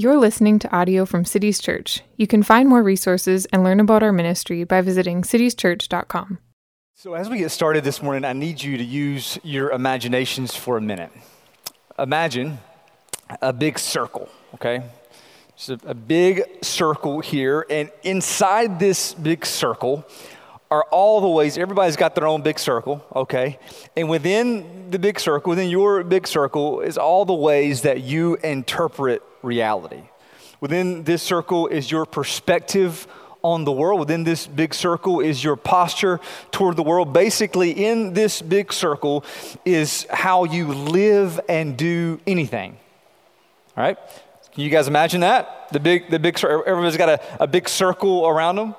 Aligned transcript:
You're 0.00 0.16
listening 0.16 0.58
to 0.60 0.74
audio 0.74 1.04
from 1.04 1.26
Cities 1.26 1.60
Church. 1.60 2.00
You 2.16 2.26
can 2.26 2.42
find 2.42 2.70
more 2.70 2.82
resources 2.82 3.44
and 3.52 3.62
learn 3.62 3.80
about 3.80 4.02
our 4.02 4.12
ministry 4.12 4.64
by 4.64 4.80
visiting 4.80 5.20
citieschurch.com. 5.20 6.38
So, 6.94 7.12
as 7.12 7.28
we 7.28 7.36
get 7.36 7.50
started 7.50 7.84
this 7.84 8.00
morning, 8.02 8.24
I 8.24 8.32
need 8.32 8.62
you 8.62 8.78
to 8.78 8.82
use 8.82 9.38
your 9.42 9.72
imaginations 9.72 10.56
for 10.56 10.78
a 10.78 10.80
minute. 10.80 11.12
Imagine 11.98 12.60
a 13.42 13.52
big 13.52 13.78
circle, 13.78 14.30
okay? 14.54 14.84
It's 15.50 15.68
a, 15.68 15.78
a 15.84 15.92
big 15.92 16.44
circle 16.64 17.20
here, 17.20 17.66
and 17.68 17.90
inside 18.02 18.80
this 18.80 19.12
big 19.12 19.44
circle 19.44 20.06
are 20.70 20.84
all 20.84 21.20
the 21.20 21.28
ways, 21.28 21.58
everybody's 21.58 21.96
got 21.96 22.14
their 22.14 22.26
own 22.26 22.40
big 22.40 22.58
circle, 22.58 23.04
okay? 23.14 23.58
And 23.98 24.08
within 24.08 24.90
the 24.90 24.98
big 24.98 25.20
circle, 25.20 25.50
within 25.50 25.68
your 25.68 26.02
big 26.04 26.26
circle, 26.26 26.80
is 26.80 26.96
all 26.96 27.26
the 27.26 27.34
ways 27.34 27.82
that 27.82 28.00
you 28.00 28.36
interpret 28.36 29.22
reality. 29.42 30.02
Within 30.60 31.04
this 31.04 31.22
circle 31.22 31.66
is 31.66 31.90
your 31.90 32.04
perspective 32.04 33.06
on 33.42 33.64
the 33.64 33.72
world. 33.72 34.00
Within 34.00 34.24
this 34.24 34.46
big 34.46 34.74
circle 34.74 35.20
is 35.20 35.42
your 35.42 35.56
posture 35.56 36.20
toward 36.50 36.76
the 36.76 36.82
world. 36.82 37.12
Basically, 37.12 37.70
in 37.70 38.12
this 38.12 38.42
big 38.42 38.72
circle 38.72 39.24
is 39.64 40.06
how 40.10 40.44
you 40.44 40.68
live 40.68 41.40
and 41.48 41.76
do 41.76 42.20
anything. 42.26 42.76
All 43.76 43.84
right? 43.84 43.98
Can 44.52 44.64
you 44.64 44.70
guys 44.70 44.88
imagine 44.88 45.20
that? 45.20 45.68
The 45.72 45.80
big, 45.80 46.10
the 46.10 46.18
big, 46.18 46.42
everybody's 46.44 46.96
got 46.96 47.08
a, 47.08 47.42
a 47.42 47.46
big 47.46 47.68
circle 47.68 48.26
around 48.26 48.56
them. 48.56 48.74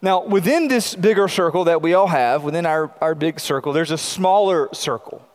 Now, 0.00 0.24
within 0.24 0.68
this 0.68 0.94
bigger 0.94 1.28
circle 1.28 1.64
that 1.64 1.82
we 1.82 1.94
all 1.94 2.06
have, 2.06 2.44
within 2.44 2.66
our, 2.66 2.90
our 3.00 3.14
big 3.14 3.40
circle, 3.40 3.72
there's 3.72 3.90
a 3.90 3.98
smaller 3.98 4.68
circle. 4.72 5.27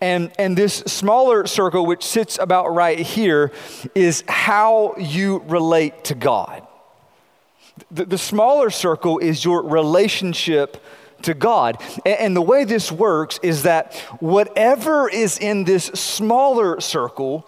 And, 0.00 0.30
and 0.38 0.56
this 0.56 0.76
smaller 0.86 1.46
circle, 1.46 1.86
which 1.86 2.04
sits 2.04 2.38
about 2.38 2.74
right 2.74 2.98
here, 2.98 3.52
is 3.94 4.24
how 4.28 4.94
you 4.98 5.42
relate 5.46 6.04
to 6.04 6.14
God. 6.14 6.66
The, 7.90 8.04
the 8.04 8.18
smaller 8.18 8.70
circle 8.70 9.18
is 9.18 9.44
your 9.44 9.62
relationship 9.62 10.82
to 11.22 11.34
God. 11.34 11.82
And, 12.04 12.18
and 12.18 12.36
the 12.36 12.42
way 12.42 12.64
this 12.64 12.92
works 12.92 13.38
is 13.42 13.62
that 13.62 13.94
whatever 14.20 15.08
is 15.08 15.38
in 15.38 15.64
this 15.64 15.86
smaller 15.86 16.80
circle 16.80 17.46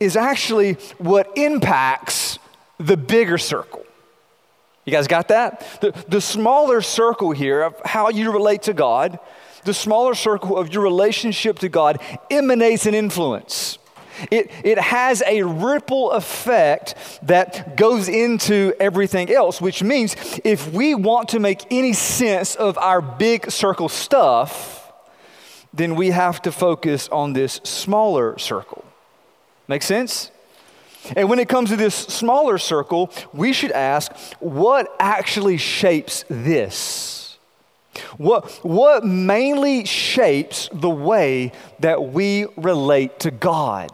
is 0.00 0.16
actually 0.16 0.74
what 0.98 1.30
impacts 1.36 2.38
the 2.78 2.96
bigger 2.96 3.38
circle. 3.38 3.84
You 4.84 4.92
guys 4.92 5.06
got 5.06 5.28
that? 5.28 5.80
The, 5.80 5.92
the 6.08 6.20
smaller 6.20 6.82
circle 6.82 7.30
here 7.30 7.62
of 7.62 7.80
how 7.84 8.10
you 8.10 8.32
relate 8.32 8.62
to 8.62 8.74
God, 8.74 9.18
the 9.64 9.74
smaller 9.74 10.14
circle 10.14 10.56
of 10.56 10.72
your 10.72 10.82
relationship 10.82 11.58
to 11.60 11.68
God 11.68 12.00
emanates 12.30 12.86
an 12.86 12.94
influence. 12.94 13.78
It, 14.30 14.50
it 14.62 14.78
has 14.78 15.22
a 15.26 15.42
ripple 15.42 16.12
effect 16.12 16.94
that 17.22 17.76
goes 17.76 18.08
into 18.08 18.72
everything 18.78 19.30
else, 19.30 19.60
which 19.60 19.82
means 19.82 20.14
if 20.44 20.72
we 20.72 20.94
want 20.94 21.30
to 21.30 21.40
make 21.40 21.62
any 21.70 21.92
sense 21.92 22.54
of 22.54 22.78
our 22.78 23.02
big 23.02 23.50
circle 23.50 23.88
stuff, 23.88 24.92
then 25.72 25.96
we 25.96 26.10
have 26.10 26.40
to 26.42 26.52
focus 26.52 27.08
on 27.08 27.32
this 27.32 27.54
smaller 27.64 28.38
circle. 28.38 28.84
Make 29.66 29.82
sense? 29.82 30.30
And 31.16 31.28
when 31.28 31.38
it 31.38 31.48
comes 31.48 31.70
to 31.70 31.76
this 31.76 31.94
smaller 31.94 32.58
circle, 32.58 33.10
we 33.32 33.52
should 33.52 33.72
ask 33.72 34.12
what 34.38 34.94
actually 34.98 35.56
shapes 35.56 36.24
this? 36.28 37.23
What, 38.18 38.50
what 38.62 39.04
mainly 39.04 39.84
shapes 39.84 40.68
the 40.72 40.90
way 40.90 41.52
that 41.80 42.04
we 42.04 42.46
relate 42.56 43.20
to 43.20 43.30
God? 43.30 43.90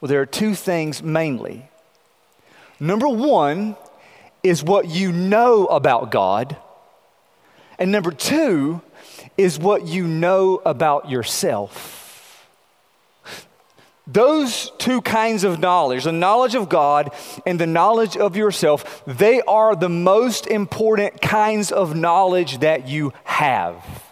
Well, 0.00 0.08
there 0.08 0.20
are 0.20 0.26
two 0.26 0.54
things 0.54 1.02
mainly. 1.02 1.68
Number 2.80 3.08
one 3.08 3.76
is 4.42 4.64
what 4.64 4.88
you 4.88 5.12
know 5.12 5.66
about 5.66 6.10
God, 6.10 6.56
and 7.78 7.92
number 7.92 8.10
two 8.10 8.82
is 9.38 9.58
what 9.58 9.86
you 9.86 10.06
know 10.06 10.60
about 10.64 11.08
yourself. 11.08 12.01
Those 14.06 14.72
two 14.78 15.00
kinds 15.00 15.44
of 15.44 15.60
knowledge, 15.60 16.04
the 16.04 16.12
knowledge 16.12 16.56
of 16.56 16.68
God 16.68 17.12
and 17.46 17.60
the 17.60 17.66
knowledge 17.66 18.16
of 18.16 18.36
yourself, 18.36 19.02
they 19.06 19.40
are 19.42 19.76
the 19.76 19.88
most 19.88 20.48
important 20.48 21.20
kinds 21.20 21.70
of 21.70 21.94
knowledge 21.94 22.58
that 22.58 22.88
you 22.88 23.12
have. 23.24 24.02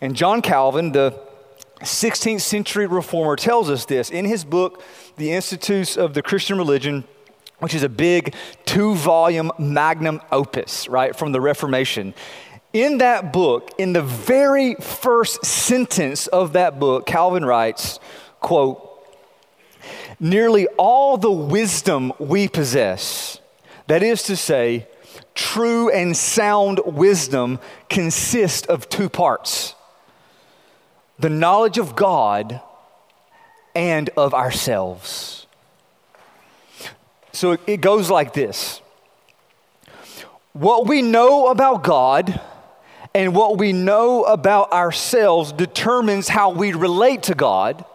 And 0.00 0.16
John 0.16 0.42
Calvin, 0.42 0.90
the 0.90 1.18
16th 1.80 2.40
century 2.40 2.86
reformer, 2.86 3.36
tells 3.36 3.70
us 3.70 3.84
this 3.84 4.10
in 4.10 4.24
his 4.24 4.44
book, 4.44 4.82
The 5.16 5.30
Institutes 5.30 5.96
of 5.96 6.14
the 6.14 6.22
Christian 6.22 6.58
Religion, 6.58 7.04
which 7.60 7.74
is 7.74 7.84
a 7.84 7.88
big 7.88 8.34
two 8.64 8.96
volume 8.96 9.52
magnum 9.56 10.20
opus, 10.32 10.88
right, 10.88 11.14
from 11.14 11.30
the 11.30 11.40
Reformation. 11.40 12.12
In 12.72 12.98
that 12.98 13.32
book, 13.32 13.70
in 13.78 13.92
the 13.92 14.02
very 14.02 14.74
first 14.74 15.44
sentence 15.44 16.26
of 16.26 16.54
that 16.54 16.80
book, 16.80 17.06
Calvin 17.06 17.44
writes, 17.44 18.00
quote, 18.44 18.78
nearly 20.20 20.66
all 20.76 21.16
the 21.16 21.30
wisdom 21.30 22.12
we 22.18 22.46
possess, 22.46 23.40
that 23.86 24.02
is 24.02 24.22
to 24.24 24.36
say, 24.36 24.86
true 25.34 25.90
and 25.90 26.14
sound 26.14 26.78
wisdom, 26.84 27.58
consists 27.88 28.66
of 28.68 28.88
two 28.90 29.08
parts 29.08 29.74
the 31.18 31.30
knowledge 31.30 31.78
of 31.78 31.96
God 31.96 32.60
and 33.74 34.10
of 34.16 34.34
ourselves. 34.34 35.46
So 37.32 37.56
it 37.66 37.80
goes 37.80 38.10
like 38.10 38.34
this 38.34 38.82
What 40.52 40.86
we 40.86 41.00
know 41.00 41.46
about 41.46 41.82
God 41.82 42.38
and 43.14 43.34
what 43.34 43.56
we 43.56 43.72
know 43.72 44.24
about 44.24 44.70
ourselves 44.72 45.50
determines 45.50 46.28
how 46.28 46.50
we 46.50 46.74
relate 46.74 47.22
to 47.24 47.34
God 47.34 47.86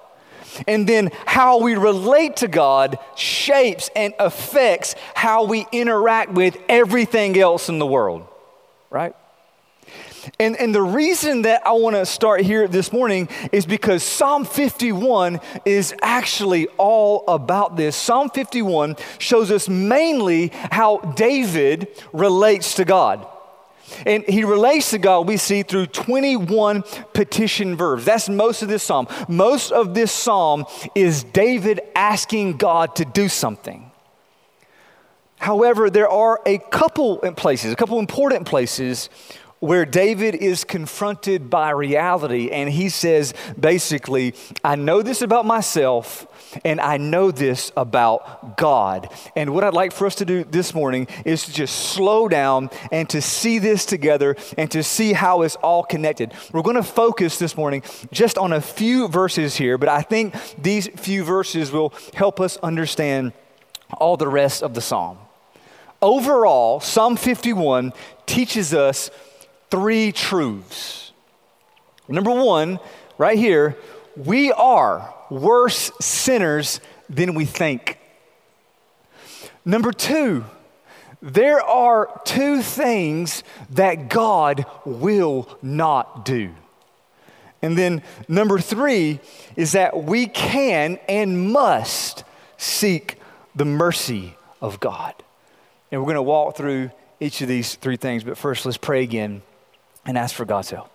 and 0.68 0.88
then 0.88 1.12
how 1.26 1.60
we 1.60 1.76
relate 1.76 2.38
to 2.38 2.48
God 2.48 3.00
shapes 3.16 3.90
and 3.96 4.14
affects 4.20 4.96
how 5.14 5.46
we 5.46 5.66
interact 5.72 6.32
with 6.32 6.58
everything 6.68 7.38
else 7.38 7.70
in 7.70 7.80
the 7.80 7.88
world, 7.88 8.28
right? 8.90 9.16
And, 10.40 10.58
and 10.58 10.76
the 10.76 10.82
reason 10.82 11.44
that 11.44 11.66
I 11.66 11.72
want 11.72 11.96
to 11.96 12.06
start 12.06 12.42
here 12.42 12.68
this 12.68 12.92
morning 12.92 13.30
is 13.52 13.66
because 13.66 14.04
Psalm 14.04 14.46
51 14.46 15.40
is 15.66 15.96
actually 16.02 16.68
all 16.78 17.24
about 17.28 17.78
this. 17.78 17.96
Psalm 17.96 18.30
51 18.30 18.96
shows 19.18 19.52
us 19.52 19.70
mainly 19.70 20.52
how 20.54 20.98
David 20.98 21.88
relates 22.14 22.76
to 22.76 22.86
God. 22.86 23.26
And 24.06 24.24
he 24.26 24.44
relates 24.44 24.92
to 24.92 24.98
God, 24.98 25.28
we 25.28 25.38
see, 25.38 25.64
through 25.64 25.88
21 25.88 26.84
petition 27.14 27.76
verbs. 27.76 28.06
That's 28.06 28.30
most 28.30 28.62
of 28.62 28.70
this 28.70 28.84
psalm. 28.84 29.08
Most 29.28 29.72
of 29.72 29.94
this 29.94 30.12
psalm 30.12 30.66
is 30.96 31.24
David 31.24 31.82
asking 31.96 32.58
God 32.58 32.96
to 32.98 33.06
do 33.06 33.28
something. 33.28 33.92
However, 35.38 35.90
there 35.90 36.10
are 36.10 36.42
a 36.46 36.58
couple 36.58 37.18
places, 37.18 37.72
a 37.72 37.76
couple 37.76 37.98
important 38.00 38.46
places 38.46 39.10
where 39.60 39.86
David 39.86 40.36
is 40.36 40.64
confronted 40.64 41.50
by 41.50 41.72
reality 41.72 42.50
and 42.50 42.70
he 42.70 42.90
says 42.90 43.34
basically, 43.60 44.34
I 44.64 44.76
know 44.76 45.02
this 45.02 45.22
about 45.22 45.46
myself 45.46 46.28
and 46.64 46.80
I 46.80 46.98
know 46.98 47.32
this 47.32 47.72
about 47.78 48.58
God. 48.58 49.12
And 49.36 49.54
what 49.54 49.64
I'd 49.64 49.74
like 49.74 49.92
for 49.92 50.08
us 50.08 50.16
to 50.16 50.26
do 50.26 50.44
this 50.44 50.74
morning 50.74 51.08
is 51.26 51.46
to 51.46 51.54
just 51.54 51.76
slow 51.76 52.28
down 52.28 52.70
and 52.92 53.10
to 53.10 53.22
see 53.22 53.60
this 53.60 53.86
together 53.86 54.36
and 54.58 54.72
to 54.72 54.82
see 54.82 55.14
how 55.14 55.42
it's 55.42 55.56
all 55.58 55.84
connected. 55.84 56.34
We're 56.52 56.62
going 56.62 56.76
to 56.76 56.84
focus 56.84 57.38
this 57.38 57.56
morning 57.56 57.84
just 58.12 58.38
on 58.38 58.54
a 58.54 58.62
few 58.62 59.08
verses 59.08 59.56
here, 59.58 59.78
but 59.78 59.90
I 59.90 60.02
think 60.02 60.36
these 60.58 60.88
few 60.88 61.24
verses 61.24 61.72
will 61.72 61.94
help 62.14 62.40
us 62.40 62.58
understand 62.58 63.34
all 63.98 64.18
the 64.18 64.28
rest 64.28 64.64
of 64.64 64.74
the 64.74 64.82
psalm. 64.82 65.18
Overall, 66.02 66.80
Psalm 66.80 67.18
51 67.18 67.92
teaches 68.26 68.74
us 68.74 69.12
three 69.70 70.12
truths. 70.12 71.12
Number 72.08 72.32
one, 72.32 72.80
right 73.18 73.38
here, 73.38 73.78
we 74.16 74.52
are 74.52 75.14
worse 75.30 75.92
sinners 76.02 76.82
than 77.10 77.36
we 77.36 77.46
think. 77.46 78.00
Number 79.64 79.92
two, 79.92 80.46
there 81.22 81.62
are 81.62 82.22
two 82.26 82.62
things 82.62 83.44
that 83.72 84.10
God 84.10 84.66
will 84.86 85.48
not 85.62 86.26
do. 86.26 86.52
And 87.62 87.78
then 87.78 88.02
number 88.28 88.58
three 88.58 89.20
is 89.56 89.74
that 89.74 90.04
we 90.04 90.28
can 90.28 90.98
and 91.10 91.52
must 91.52 92.24
seek 92.58 93.18
the 93.54 93.66
mercy 93.66 94.36
of 94.62 94.80
God. 94.80 95.14
And 95.92 96.00
we're 96.00 96.06
going 96.06 96.16
to 96.16 96.22
walk 96.22 96.56
through 96.56 96.92
each 97.20 97.42
of 97.42 97.50
these 97.50 97.76
three 97.76 97.98
things, 97.98 98.24
but 98.24 98.38
first 98.38 98.66
let's 98.66 98.78
pray 98.78 99.04
again 99.04 99.42
and 100.06 100.18
ask 100.18 100.36
for 100.36 100.46
God's 100.46 100.72
help. 100.72 100.90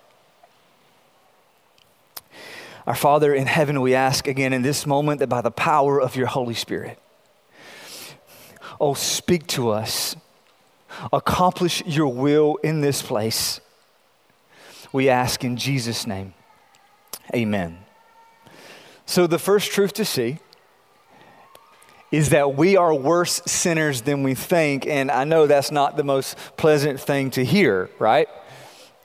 Our 2.87 2.95
Father 2.95 3.35
in 3.35 3.47
heaven, 3.47 3.81
we 3.81 3.95
ask 3.95 4.27
again 4.27 4.53
in 4.53 4.63
this 4.63 4.87
moment 4.87 5.21
that 5.21 5.29
by 5.29 5.41
the 5.41 5.51
power 5.51 6.01
of 6.01 6.17
your 6.17 6.27
Holy 6.27 6.55
Spirit, 6.55 6.99
oh, 8.81 8.95
speak 8.95 9.47
to 9.49 9.71
us, 9.71 10.17
accomplish 11.13 11.83
your 11.87 12.09
will 12.09 12.57
in 12.63 12.83
this 12.83 13.01
place. 13.01 13.61
We 14.93 15.09
ask 15.09 15.45
in 15.45 15.57
Jesus' 15.57 16.07
name. 16.07 16.35
Amen. 17.35 17.79
So, 19.07 19.27
the 19.27 19.39
first 19.39 19.73
truth 19.73 19.95
to 19.95 20.05
see 20.05 20.39
is 22.15 22.31
that 22.31 22.55
we 22.55 22.77
are 22.77 22.95
worse 22.95 23.43
sinners 23.45 24.03
than 24.03 24.23
we 24.23 24.35
think. 24.35 24.87
And 24.87 25.11
I 25.11 25.25
know 25.25 25.49
that's 25.49 25.73
not 25.73 25.97
the 25.97 26.05
most 26.05 26.37
pleasant 26.57 27.01
thing 27.01 27.31
to 27.33 27.45
hear, 27.45 27.91
right? 27.99 28.29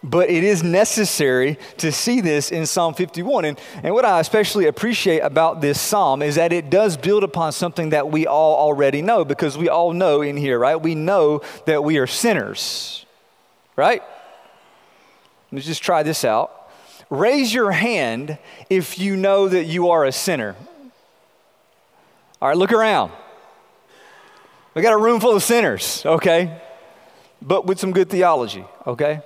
But 0.01 0.29
it 0.29 0.45
is 0.45 0.63
necessary 0.63 1.57
to 1.77 1.91
see 1.91 2.21
this 2.21 2.51
in 2.51 2.65
Psalm 2.65 2.93
51. 2.93 3.43
And, 3.43 3.59
and 3.83 3.93
what 3.93 4.05
I 4.05 4.21
especially 4.21 4.65
appreciate 4.65 5.19
about 5.19 5.59
this 5.59 5.79
psalm 5.79 6.21
is 6.21 6.35
that 6.35 6.53
it 6.53 6.69
does 6.69 6.95
build 6.95 7.23
upon 7.23 7.51
something 7.51 7.89
that 7.89 8.09
we 8.09 8.25
all 8.25 8.55
already 8.55 9.01
know, 9.01 9.25
because 9.25 9.57
we 9.57 9.67
all 9.67 9.91
know 9.91 10.21
in 10.21 10.37
here, 10.37 10.57
right? 10.57 10.77
We 10.81 10.95
know 10.95 11.41
that 11.65 11.83
we 11.83 11.97
are 11.97 12.07
sinners, 12.07 13.05
right? 13.75 14.01
Let's 15.51 15.65
just 15.65 15.83
try 15.83 16.03
this 16.03 16.23
out. 16.23 16.71
Raise 17.09 17.53
your 17.53 17.71
hand 17.71 18.37
if 18.69 18.99
you 18.99 19.17
know 19.17 19.49
that 19.49 19.65
you 19.65 19.89
are 19.89 20.05
a 20.05 20.11
sinner. 20.13 20.55
All 22.41 22.47
right, 22.47 22.57
look 22.57 22.71
around. 22.71 23.11
We 24.75 24.81
got 24.81 24.93
a 24.93 24.97
room 24.97 25.19
full 25.19 25.35
of 25.35 25.43
sinners, 25.43 26.05
okay? 26.05 26.61
But 27.41 27.65
with 27.65 27.79
some 27.79 27.91
good 27.91 28.09
theology, 28.09 28.63
okay? 28.87 29.23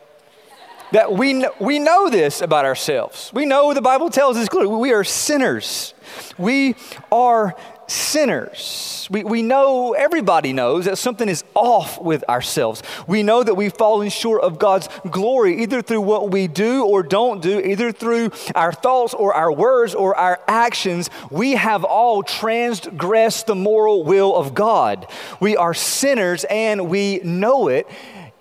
That 0.94 1.12
we, 1.12 1.44
we 1.60 1.80
know 1.80 2.08
this 2.08 2.40
about 2.40 2.66
ourselves. 2.66 3.32
We 3.34 3.48
know 3.48 3.74
the 3.74 3.82
Bible 3.82 4.12
tells 4.12 4.38
us 4.38 4.48
clearly 4.48 4.76
we 4.76 4.94
are 4.94 5.04
sinners. 5.04 5.96
We 6.38 6.76
are 7.12 7.56
sinners. 7.88 9.08
We, 9.10 9.24
we 9.24 9.42
know, 9.42 9.94
everybody 9.94 10.54
knows 10.54 10.86
that 10.86 11.00
something 11.00 11.28
is 11.28 11.44
off 11.56 12.00
with 12.00 12.24
ourselves. 12.30 12.84
We 13.08 13.24
know 13.24 13.42
that 13.42 13.56
we've 13.56 13.74
fallen 13.74 14.10
short 14.10 14.44
of 14.44 14.60
God's 14.60 14.88
glory, 15.10 15.64
either 15.64 15.82
through 15.82 16.02
what 16.02 16.30
we 16.30 16.48
do 16.48 16.86
or 16.86 17.02
don't 17.02 17.42
do, 17.42 17.60
either 17.60 17.92
through 17.92 18.30
our 18.54 18.72
thoughts 18.72 19.16
or 19.16 19.34
our 19.34 19.52
words 19.52 19.96
or 19.96 20.16
our 20.16 20.40
actions. 20.48 21.10
We 21.32 21.54
have 21.54 21.84
all 21.84 22.22
transgressed 22.22 23.48
the 23.48 23.56
moral 23.56 24.04
will 24.04 24.36
of 24.36 24.54
God. 24.54 25.08
We 25.40 25.58
are 25.58 25.74
sinners 25.74 26.46
and 26.52 26.88
we 26.88 27.20
know 27.24 27.68
it. 27.68 27.88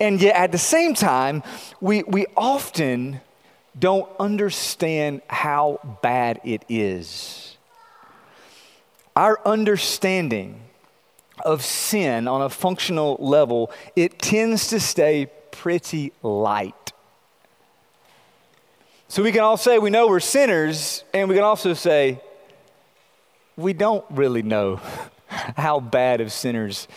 And 0.03 0.21
yet 0.21 0.35
at 0.35 0.51
the 0.51 0.57
same 0.57 0.93
time, 0.93 1.43
we, 1.79 2.03
we 2.03 2.25
often 2.35 3.21
don't 3.77 4.09
understand 4.19 5.21
how 5.27 5.79
bad 6.01 6.41
it 6.43 6.63
is 6.67 7.53
our 9.15 9.39
understanding 9.45 10.59
of 11.45 11.63
sin 11.63 12.27
on 12.27 12.41
a 12.41 12.49
functional 12.49 13.17
level, 13.19 13.71
it 13.95 14.19
tends 14.19 14.67
to 14.67 14.79
stay 14.79 15.29
pretty 15.51 16.11
light. 16.21 16.91
So 19.07 19.21
we 19.21 19.31
can 19.31 19.41
all 19.41 19.57
say 19.57 19.77
we 19.77 19.89
know 19.89 20.07
we're 20.07 20.19
sinners, 20.19 21.03
and 21.13 21.29
we 21.29 21.35
can 21.35 21.43
also 21.43 21.73
say 21.73 22.21
we 23.55 23.73
don't 23.73 24.05
really 24.09 24.41
know 24.41 24.77
how 25.27 25.79
bad 25.79 26.21
of 26.21 26.31
sinners 26.31 26.87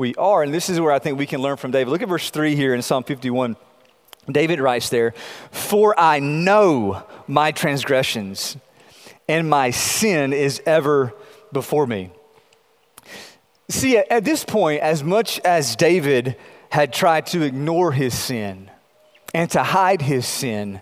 we 0.00 0.14
are. 0.16 0.42
And 0.42 0.52
this 0.52 0.68
is 0.68 0.80
where 0.80 0.90
I 0.90 0.98
think 0.98 1.18
we 1.18 1.26
can 1.26 1.40
learn 1.40 1.58
from 1.58 1.70
David. 1.70 1.90
Look 1.90 2.02
at 2.02 2.08
verse 2.08 2.30
3 2.30 2.56
here 2.56 2.74
in 2.74 2.82
Psalm 2.82 3.04
51. 3.04 3.54
David 4.28 4.58
writes 4.58 4.88
there, 4.88 5.12
For 5.52 5.98
I 5.98 6.18
know 6.18 7.04
my 7.28 7.52
transgressions, 7.52 8.56
and 9.28 9.48
my 9.48 9.70
sin 9.70 10.32
is 10.32 10.60
ever 10.66 11.14
before 11.52 11.86
me. 11.86 12.10
See, 13.68 13.98
at 13.98 14.24
this 14.24 14.44
point, 14.44 14.82
as 14.82 15.04
much 15.04 15.38
as 15.40 15.76
David 15.76 16.36
had 16.70 16.92
tried 16.92 17.26
to 17.26 17.42
ignore 17.42 17.92
his 17.92 18.18
sin 18.18 18.70
and 19.32 19.50
to 19.50 19.62
hide 19.62 20.02
his 20.02 20.26
sin, 20.26 20.80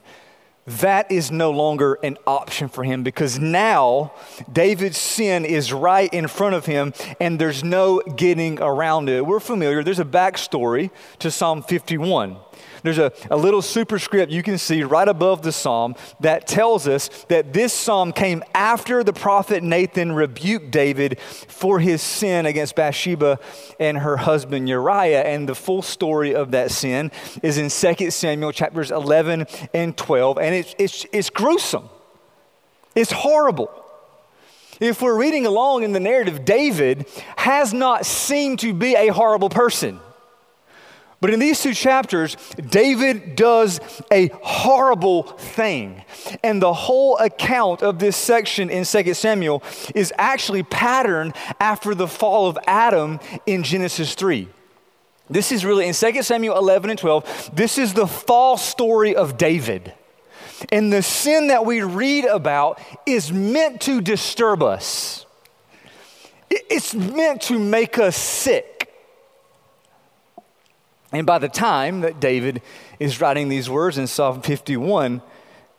that 0.68 1.10
is 1.10 1.30
no 1.30 1.50
longer 1.50 1.94
an 2.02 2.18
option 2.26 2.68
for 2.68 2.84
him 2.84 3.02
because 3.02 3.38
now 3.38 4.12
David's 4.52 4.98
sin 4.98 5.44
is 5.44 5.72
right 5.72 6.12
in 6.12 6.28
front 6.28 6.54
of 6.54 6.66
him 6.66 6.92
and 7.20 7.38
there's 7.38 7.64
no 7.64 8.00
getting 8.00 8.60
around 8.60 9.08
it. 9.08 9.24
We're 9.24 9.40
familiar, 9.40 9.82
there's 9.82 9.98
a 9.98 10.04
backstory 10.04 10.90
to 11.20 11.30
Psalm 11.30 11.62
51. 11.62 12.36
There's 12.82 12.98
a, 12.98 13.12
a 13.30 13.36
little 13.36 13.62
superscript 13.62 14.32
you 14.32 14.42
can 14.42 14.58
see 14.58 14.82
right 14.82 15.08
above 15.08 15.42
the 15.42 15.52
psalm 15.52 15.94
that 16.20 16.46
tells 16.46 16.86
us 16.86 17.08
that 17.28 17.52
this 17.52 17.72
psalm 17.72 18.12
came 18.12 18.42
after 18.54 19.02
the 19.04 19.12
prophet 19.12 19.62
Nathan 19.62 20.12
rebuked 20.12 20.70
David 20.70 21.20
for 21.20 21.80
his 21.80 22.02
sin 22.02 22.46
against 22.46 22.76
Bathsheba 22.76 23.38
and 23.80 23.98
her 23.98 24.16
husband 24.16 24.68
Uriah. 24.68 25.22
And 25.22 25.48
the 25.48 25.54
full 25.54 25.82
story 25.82 26.34
of 26.34 26.52
that 26.52 26.70
sin 26.70 27.10
is 27.42 27.58
in 27.58 27.68
2 27.70 28.10
Samuel 28.10 28.52
chapters 28.52 28.90
11 28.90 29.46
and 29.74 29.96
12. 29.96 30.38
And 30.38 30.54
it's, 30.54 30.74
it's, 30.78 31.06
it's 31.12 31.30
gruesome, 31.30 31.88
it's 32.94 33.12
horrible. 33.12 33.70
If 34.80 35.02
we're 35.02 35.18
reading 35.18 35.44
along 35.44 35.82
in 35.82 35.92
the 35.92 35.98
narrative, 36.00 36.44
David 36.44 37.06
has 37.36 37.74
not 37.74 38.06
seemed 38.06 38.60
to 38.60 38.72
be 38.72 38.94
a 38.94 39.08
horrible 39.08 39.48
person. 39.48 39.98
But 41.20 41.30
in 41.30 41.40
these 41.40 41.60
two 41.60 41.74
chapters, 41.74 42.36
David 42.56 43.34
does 43.34 43.80
a 44.12 44.28
horrible 44.42 45.24
thing. 45.24 46.04
And 46.44 46.62
the 46.62 46.72
whole 46.72 47.16
account 47.18 47.82
of 47.82 47.98
this 47.98 48.16
section 48.16 48.70
in 48.70 48.84
2 48.84 49.14
Samuel 49.14 49.62
is 49.94 50.12
actually 50.16 50.62
patterned 50.62 51.34
after 51.58 51.94
the 51.94 52.06
fall 52.06 52.48
of 52.48 52.56
Adam 52.66 53.18
in 53.46 53.64
Genesis 53.64 54.14
3. 54.14 54.48
This 55.30 55.52
is 55.52 55.64
really 55.64 55.86
in 55.86 55.94
2 55.94 56.22
Samuel 56.22 56.56
11 56.56 56.90
and 56.90 56.98
12, 56.98 57.50
this 57.54 57.78
is 57.78 57.94
the 57.94 58.06
fall 58.06 58.56
story 58.56 59.14
of 59.14 59.36
David. 59.36 59.92
And 60.72 60.92
the 60.92 61.02
sin 61.02 61.48
that 61.48 61.66
we 61.66 61.82
read 61.82 62.24
about 62.24 62.80
is 63.06 63.32
meant 63.32 63.80
to 63.82 64.00
disturb 64.00 64.62
us, 64.62 65.26
it's 66.50 66.94
meant 66.94 67.42
to 67.42 67.58
make 67.58 67.98
us 67.98 68.16
sick. 68.16 68.77
And 71.12 71.26
by 71.26 71.38
the 71.38 71.48
time 71.48 72.02
that 72.02 72.20
David 72.20 72.60
is 72.98 73.20
writing 73.20 73.48
these 73.48 73.70
words 73.70 73.96
in 73.96 74.06
Psalm 74.06 74.42
51, 74.42 75.22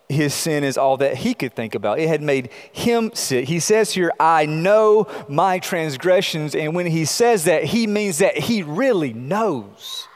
his 0.08 0.34
sin 0.34 0.64
is 0.64 0.76
all 0.76 0.96
that 0.96 1.18
he 1.18 1.34
could 1.34 1.54
think 1.54 1.74
about. 1.74 2.00
It 2.00 2.08
had 2.08 2.20
made 2.20 2.50
him 2.72 3.12
sick. 3.14 3.46
He 3.46 3.60
says 3.60 3.92
here, 3.92 4.12
I 4.18 4.44
know 4.46 5.06
my 5.28 5.60
transgressions. 5.60 6.56
And 6.56 6.74
when 6.74 6.86
he 6.86 7.04
says 7.04 7.44
that, 7.44 7.64
he 7.64 7.86
means 7.86 8.18
that 8.18 8.36
he 8.36 8.62
really 8.64 9.12
knows. 9.12 10.08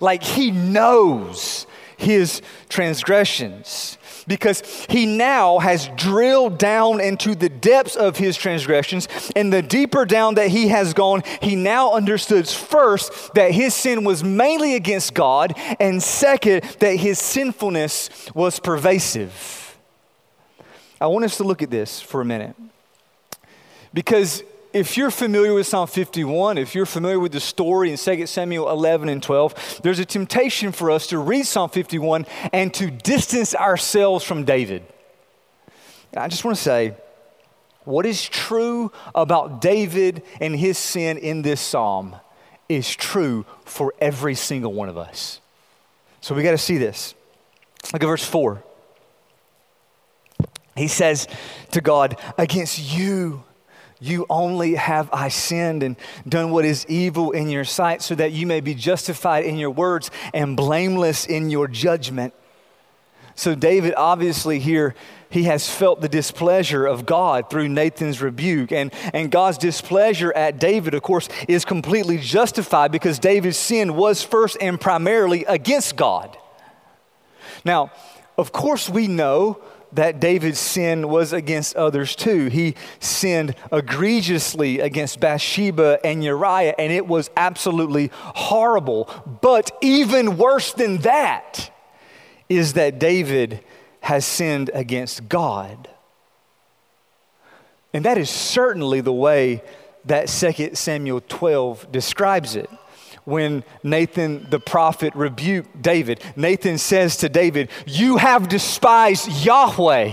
Like 0.00 0.22
he 0.22 0.50
knows 0.50 1.66
his 1.98 2.40
transgressions 2.70 3.97
because 4.28 4.86
he 4.88 5.06
now 5.06 5.58
has 5.58 5.88
drilled 5.96 6.58
down 6.58 7.00
into 7.00 7.34
the 7.34 7.48
depths 7.48 7.96
of 7.96 8.16
his 8.16 8.36
transgressions. 8.36 9.08
And 9.34 9.52
the 9.52 9.62
deeper 9.62 10.04
down 10.04 10.34
that 10.34 10.48
he 10.48 10.68
has 10.68 10.94
gone, 10.94 11.22
he 11.42 11.56
now 11.56 11.92
understood 11.92 12.48
first 12.48 13.34
that 13.34 13.52
his 13.52 13.74
sin 13.74 14.04
was 14.04 14.22
mainly 14.22 14.74
against 14.74 15.14
God, 15.14 15.54
and 15.80 16.02
second, 16.02 16.62
that 16.78 16.96
his 16.96 17.18
sinfulness 17.18 18.10
was 18.34 18.60
pervasive. 18.60 19.76
I 21.00 21.06
want 21.06 21.24
us 21.24 21.36
to 21.38 21.44
look 21.44 21.62
at 21.62 21.70
this 21.70 22.00
for 22.00 22.20
a 22.20 22.24
minute 22.24 22.54
because 23.94 24.42
if 24.72 24.96
you're 24.96 25.10
familiar 25.10 25.54
with 25.54 25.66
Psalm 25.66 25.86
51, 25.86 26.58
if 26.58 26.74
you're 26.74 26.86
familiar 26.86 27.18
with 27.18 27.32
the 27.32 27.40
story 27.40 27.90
in 27.90 27.96
2 27.96 28.26
Samuel 28.26 28.68
11 28.70 29.08
and 29.08 29.22
12, 29.22 29.80
there's 29.82 29.98
a 29.98 30.04
temptation 30.04 30.72
for 30.72 30.90
us 30.90 31.06
to 31.08 31.18
read 31.18 31.46
Psalm 31.46 31.70
51 31.70 32.26
and 32.52 32.72
to 32.74 32.90
distance 32.90 33.54
ourselves 33.54 34.24
from 34.24 34.44
David. 34.44 34.84
I 36.16 36.28
just 36.28 36.44
want 36.44 36.56
to 36.56 36.62
say, 36.62 36.94
what 37.84 38.04
is 38.04 38.28
true 38.28 38.92
about 39.14 39.60
David 39.60 40.22
and 40.40 40.54
his 40.54 40.76
sin 40.76 41.16
in 41.16 41.42
this 41.42 41.60
psalm 41.60 42.16
is 42.68 42.94
true 42.94 43.46
for 43.64 43.94
every 44.00 44.34
single 44.34 44.74
one 44.74 44.90
of 44.90 44.98
us. 44.98 45.40
So 46.20 46.34
we 46.34 46.42
got 46.42 46.50
to 46.50 46.58
see 46.58 46.76
this. 46.76 47.14
Look 47.92 48.02
at 48.02 48.06
verse 48.06 48.24
4. 48.24 48.62
He 50.76 50.88
says 50.88 51.26
to 51.70 51.80
God, 51.80 52.20
Against 52.36 52.78
you, 52.78 53.44
you 54.00 54.26
only 54.30 54.74
have 54.74 55.08
I 55.12 55.28
sinned 55.28 55.82
and 55.82 55.96
done 56.28 56.50
what 56.50 56.64
is 56.64 56.86
evil 56.86 57.32
in 57.32 57.48
your 57.48 57.64
sight, 57.64 58.02
so 58.02 58.14
that 58.14 58.32
you 58.32 58.46
may 58.46 58.60
be 58.60 58.74
justified 58.74 59.44
in 59.44 59.56
your 59.56 59.70
words 59.70 60.10
and 60.32 60.56
blameless 60.56 61.26
in 61.26 61.50
your 61.50 61.68
judgment. 61.68 62.34
So, 63.34 63.54
David 63.54 63.94
obviously 63.96 64.58
here, 64.58 64.94
he 65.30 65.44
has 65.44 65.68
felt 65.70 66.00
the 66.00 66.08
displeasure 66.08 66.86
of 66.86 67.06
God 67.06 67.50
through 67.50 67.68
Nathan's 67.68 68.20
rebuke. 68.20 68.72
And, 68.72 68.92
and 69.12 69.30
God's 69.30 69.58
displeasure 69.58 70.32
at 70.32 70.58
David, 70.58 70.94
of 70.94 71.02
course, 71.02 71.28
is 71.46 71.64
completely 71.64 72.18
justified 72.18 72.90
because 72.90 73.18
David's 73.18 73.58
sin 73.58 73.94
was 73.94 74.22
first 74.22 74.56
and 74.60 74.80
primarily 74.80 75.44
against 75.44 75.96
God. 75.96 76.36
Now, 77.64 77.92
of 78.36 78.52
course, 78.52 78.88
we 78.88 79.06
know 79.06 79.60
that 79.92 80.20
David's 80.20 80.58
sin 80.58 81.08
was 81.08 81.32
against 81.32 81.76
others 81.76 82.14
too. 82.14 82.46
He 82.46 82.74
sinned 83.00 83.54
egregiously 83.72 84.80
against 84.80 85.20
Bathsheba 85.20 85.98
and 86.04 86.22
Uriah, 86.22 86.74
and 86.78 86.92
it 86.92 87.06
was 87.06 87.30
absolutely 87.36 88.10
horrible. 88.12 89.08
But 89.40 89.70
even 89.80 90.36
worse 90.36 90.72
than 90.72 90.98
that 90.98 91.70
is 92.48 92.74
that 92.74 92.98
David 92.98 93.64
has 94.00 94.24
sinned 94.24 94.70
against 94.74 95.28
God. 95.28 95.88
And 97.92 98.04
that 98.04 98.18
is 98.18 98.30
certainly 98.30 99.00
the 99.00 99.12
way 99.12 99.62
that 100.04 100.28
2 100.28 100.74
Samuel 100.74 101.22
12 101.28 101.90
describes 101.90 102.56
it. 102.56 102.70
When 103.28 103.62
Nathan 103.82 104.48
the 104.48 104.58
prophet 104.58 105.14
rebuked 105.14 105.82
David, 105.82 106.22
Nathan 106.34 106.78
says 106.78 107.18
to 107.18 107.28
David, 107.28 107.68
You 107.86 108.16
have 108.16 108.48
despised 108.48 109.44
Yahweh. 109.44 110.12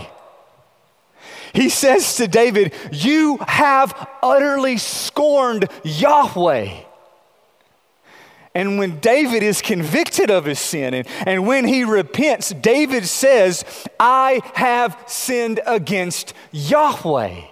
He 1.54 1.70
says 1.70 2.18
to 2.18 2.28
David, 2.28 2.74
You 2.92 3.38
have 3.38 4.10
utterly 4.22 4.76
scorned 4.76 5.70
Yahweh. 5.86 6.84
And 8.54 8.78
when 8.78 9.00
David 9.00 9.44
is 9.44 9.62
convicted 9.62 10.30
of 10.30 10.44
his 10.44 10.60
sin 10.60 10.94
and, 10.94 11.08
and 11.26 11.48
when 11.48 11.70
he 11.70 11.86
repents, 11.86 12.50
David 12.50 13.06
says, 13.06 13.64
I 13.98 14.42
have 14.56 15.02
sinned 15.08 15.62
against 15.66 16.34
Yahweh. 16.52 17.44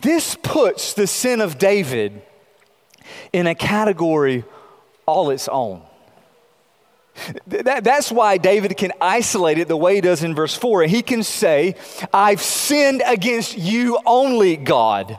This 0.00 0.36
puts 0.36 0.94
the 0.94 1.06
sin 1.06 1.40
of 1.40 1.58
David 1.58 2.22
in 3.32 3.46
a 3.46 3.54
category 3.54 4.44
all 5.06 5.30
its 5.30 5.48
own. 5.48 5.82
That, 7.48 7.82
that's 7.82 8.12
why 8.12 8.38
David 8.38 8.76
can 8.76 8.92
isolate 9.00 9.58
it 9.58 9.66
the 9.66 9.76
way 9.76 9.96
he 9.96 10.00
does 10.00 10.22
in 10.22 10.34
verse 10.34 10.54
4. 10.54 10.84
He 10.84 11.02
can 11.02 11.24
say, 11.24 11.74
I've 12.14 12.40
sinned 12.40 13.02
against 13.04 13.58
you 13.58 13.98
only, 14.06 14.56
God. 14.56 15.18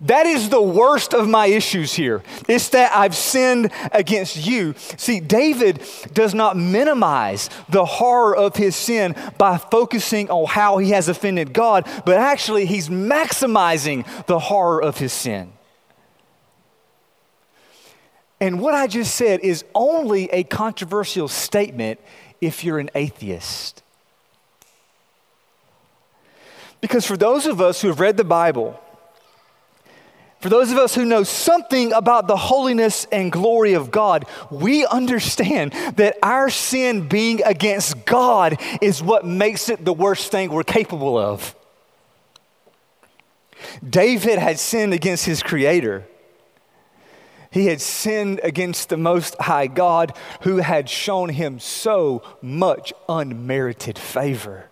That 0.00 0.26
is 0.26 0.48
the 0.48 0.62
worst 0.62 1.14
of 1.14 1.28
my 1.28 1.46
issues 1.46 1.92
here. 1.92 2.22
It's 2.48 2.70
that 2.70 2.96
I've 2.96 3.14
sinned 3.14 3.70
against 3.92 4.46
you. 4.46 4.74
See, 4.96 5.20
David 5.20 5.82
does 6.12 6.34
not 6.34 6.56
minimize 6.56 7.50
the 7.68 7.84
horror 7.84 8.34
of 8.34 8.56
his 8.56 8.74
sin 8.74 9.14
by 9.38 9.58
focusing 9.58 10.30
on 10.30 10.46
how 10.46 10.78
he 10.78 10.90
has 10.90 11.08
offended 11.08 11.52
God, 11.52 11.88
but 12.04 12.16
actually 12.16 12.66
he's 12.66 12.88
maximizing 12.88 14.06
the 14.26 14.38
horror 14.38 14.82
of 14.82 14.98
his 14.98 15.12
sin. 15.12 15.52
And 18.40 18.60
what 18.60 18.74
I 18.74 18.88
just 18.88 19.14
said 19.14 19.38
is 19.40 19.64
only 19.72 20.24
a 20.30 20.42
controversial 20.42 21.28
statement 21.28 22.00
if 22.40 22.64
you're 22.64 22.80
an 22.80 22.90
atheist. 22.96 23.84
Because 26.80 27.06
for 27.06 27.16
those 27.16 27.46
of 27.46 27.60
us 27.60 27.80
who 27.80 27.86
have 27.86 28.00
read 28.00 28.16
the 28.16 28.24
Bible, 28.24 28.80
for 30.42 30.48
those 30.48 30.72
of 30.72 30.78
us 30.78 30.92
who 30.92 31.04
know 31.04 31.22
something 31.22 31.92
about 31.92 32.26
the 32.26 32.36
holiness 32.36 33.06
and 33.12 33.30
glory 33.30 33.74
of 33.74 33.92
God, 33.92 34.26
we 34.50 34.84
understand 34.84 35.72
that 35.94 36.18
our 36.20 36.50
sin 36.50 37.06
being 37.06 37.40
against 37.44 38.04
God 38.04 38.60
is 38.80 39.00
what 39.00 39.24
makes 39.24 39.68
it 39.68 39.84
the 39.84 39.92
worst 39.92 40.32
thing 40.32 40.50
we're 40.50 40.64
capable 40.64 41.16
of. 41.16 41.54
David 43.88 44.40
had 44.40 44.58
sinned 44.58 44.92
against 44.92 45.26
his 45.26 45.44
creator. 45.44 46.08
He 47.52 47.66
had 47.66 47.80
sinned 47.80 48.40
against 48.42 48.88
the 48.88 48.96
Most 48.96 49.36
High 49.40 49.68
God 49.68 50.12
who 50.40 50.56
had 50.56 50.88
shown 50.90 51.28
him 51.28 51.60
so 51.60 52.20
much 52.42 52.92
unmerited 53.08 53.96
favor. 53.96 54.71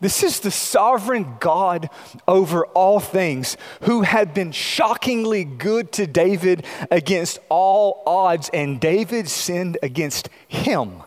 This 0.00 0.22
is 0.22 0.40
the 0.40 0.50
sovereign 0.50 1.36
God 1.40 1.90
over 2.26 2.66
all 2.66 3.00
things 3.00 3.56
who 3.82 4.02
had 4.02 4.34
been 4.34 4.52
shockingly 4.52 5.44
good 5.44 5.92
to 5.92 6.06
David 6.06 6.64
against 6.90 7.38
all 7.48 8.02
odds, 8.06 8.50
and 8.52 8.80
David 8.80 9.28
sinned 9.28 9.78
against 9.82 10.28
him. 10.48 11.02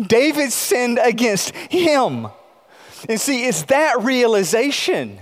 David 0.00 0.52
sinned 0.52 0.98
against 1.02 1.54
him. 1.54 2.28
And 3.08 3.20
see, 3.20 3.46
it's 3.46 3.64
that 3.64 4.02
realization 4.02 5.18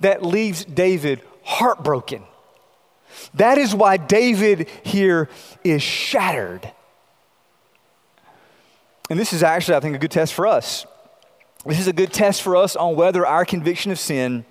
that 0.00 0.24
leaves 0.24 0.64
David 0.64 1.20
heartbroken. 1.44 2.22
That 3.34 3.58
is 3.58 3.74
why 3.74 3.96
David 3.96 4.68
here 4.82 5.28
is 5.64 5.82
shattered. 5.82 6.70
And 9.08 9.18
this 9.18 9.32
is 9.32 9.42
actually, 9.42 9.76
I 9.76 9.80
think, 9.80 9.94
a 9.94 9.98
good 9.98 10.10
test 10.10 10.34
for 10.34 10.46
us. 10.46 10.86
This 11.64 11.78
is 11.78 11.86
a 11.86 11.92
good 11.92 12.12
test 12.12 12.42
for 12.42 12.56
us 12.56 12.74
on 12.74 12.96
whether 12.96 13.24
our 13.24 13.44
conviction 13.44 13.92
of 13.92 13.98
sin 13.98 14.44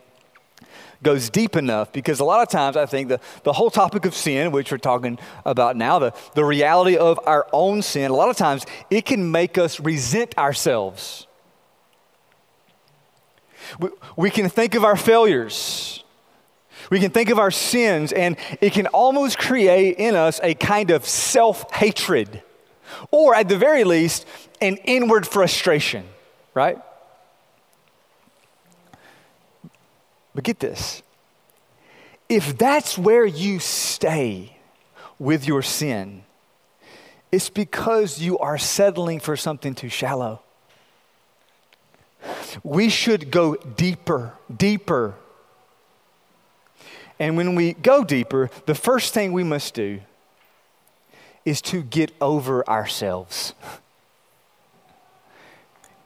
goes 1.03 1.29
deep 1.29 1.55
enough 1.55 1.91
because 1.91 2.19
a 2.19 2.23
lot 2.23 2.41
of 2.41 2.49
times 2.49 2.77
I 2.77 2.85
think 2.85 3.09
the, 3.09 3.19
the 3.43 3.53
whole 3.53 3.71
topic 3.71 4.05
of 4.05 4.15
sin, 4.15 4.51
which 4.51 4.71
we're 4.71 4.77
talking 4.77 5.19
about 5.45 5.75
now, 5.75 5.99
the, 5.99 6.13
the 6.35 6.45
reality 6.45 6.95
of 6.95 7.19
our 7.25 7.47
own 7.51 7.81
sin, 7.81 8.11
a 8.11 8.13
lot 8.13 8.29
of 8.29 8.37
times 8.37 8.65
it 8.89 9.05
can 9.05 9.31
make 9.31 9.57
us 9.57 9.79
resent 9.79 10.37
ourselves. 10.37 11.27
We, 13.79 13.89
we 14.15 14.29
can 14.29 14.47
think 14.47 14.75
of 14.75 14.83
our 14.83 14.95
failures. 14.95 16.03
We 16.89 16.99
can 16.99 17.11
think 17.11 17.29
of 17.29 17.39
our 17.39 17.51
sins, 17.51 18.11
and 18.11 18.37
it 18.59 18.73
can 18.73 18.87
almost 18.87 19.37
create 19.37 19.97
in 19.97 20.15
us 20.15 20.39
a 20.43 20.53
kind 20.55 20.91
of 20.91 21.05
self 21.05 21.71
hatred, 21.73 22.41
or 23.11 23.33
at 23.33 23.49
the 23.49 23.57
very 23.57 23.83
least, 23.83 24.25
an 24.61 24.77
inward 24.77 25.27
frustration, 25.27 26.05
right? 26.53 26.79
But 30.33 30.43
get 30.43 30.59
this 30.59 31.03
if 32.29 32.57
that's 32.57 32.97
where 32.97 33.25
you 33.25 33.59
stay 33.59 34.57
with 35.19 35.45
your 35.45 35.61
sin, 35.61 36.23
it's 37.29 37.49
because 37.49 38.19
you 38.19 38.37
are 38.39 38.57
settling 38.57 39.19
for 39.19 39.35
something 39.35 39.75
too 39.75 39.89
shallow. 39.89 40.41
We 42.63 42.87
should 42.87 43.31
go 43.31 43.55
deeper, 43.55 44.33
deeper. 44.55 45.15
And 47.19 47.35
when 47.35 47.55
we 47.55 47.73
go 47.73 48.03
deeper, 48.05 48.49
the 48.65 48.75
first 48.75 49.13
thing 49.13 49.33
we 49.33 49.43
must 49.43 49.73
do 49.73 49.99
is 51.43 51.61
to 51.63 51.83
get 51.83 52.13
over 52.21 52.67
ourselves. 52.69 53.53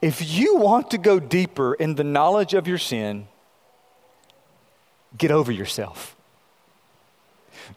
If 0.01 0.27
you 0.27 0.58
want 0.58 0.89
to 0.91 0.98
go 0.98 1.20
deeper 1.20 1.75
in 1.75 1.96
the 1.96 2.03
knowledge 2.03 2.55
of 2.55 2.67
your 2.67 2.77
sin, 2.79 3.27
get 5.18 5.32
over 5.32 5.52
yourself. 5.52 6.16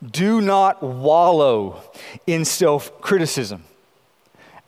Do 0.05 0.41
not 0.41 0.83
wallow 0.83 1.83
in 2.27 2.45
self 2.45 3.01
criticism. 3.01 3.65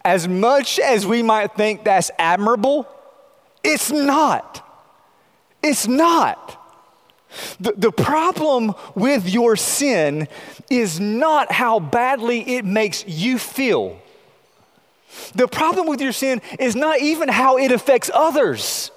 As 0.05 0.27
much 0.27 0.79
as 0.79 1.07
we 1.07 1.23
might 1.23 1.55
think 1.55 1.85
that's 1.85 2.11
admirable, 2.19 2.89
it's 3.63 3.91
not. 3.91 4.67
It's 5.63 5.87
not. 5.87 6.57
The, 7.61 7.73
the 7.77 7.93
problem 7.93 8.75
with 8.95 9.29
your 9.29 9.57
sin 9.57 10.27
is 10.69 10.99
not 10.99 11.53
how 11.53 11.79
badly 11.79 12.57
it 12.57 12.65
makes 12.65 13.07
you 13.07 13.39
feel. 13.39 14.01
The 15.35 15.47
problem 15.47 15.87
with 15.87 16.01
your 16.01 16.13
sin 16.13 16.41
is 16.59 16.75
not 16.75 17.01
even 17.01 17.29
how 17.29 17.59
it 17.59 17.73
affects 17.73 18.11
others. 18.13 18.91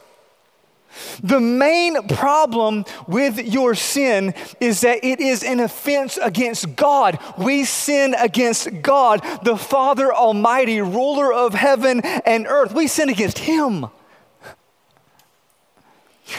The 1.22 1.40
main 1.40 2.08
problem 2.08 2.86
with 3.08 3.40
your 3.40 3.76
sin 3.76 4.34
is 4.60 4.82
that 4.82 5.04
it 5.04 5.20
is 5.20 5.44
an 5.44 5.60
offense 5.60 6.18
against 6.18 6.76
God. 6.76 7.20
We 7.38 7.64
sin 7.66 8.14
against 8.14 8.82
God, 8.82 9.22
the 9.44 9.58
Father 9.58 10.14
Almighty, 10.14 10.82
ruler 10.82 11.34
of 11.34 11.54
heaven 11.54 12.02
and 12.02 12.48
earth. 12.48 12.74
We 12.74 12.88
sin 12.88 13.10
against 13.10 13.40
Him. 13.40 13.88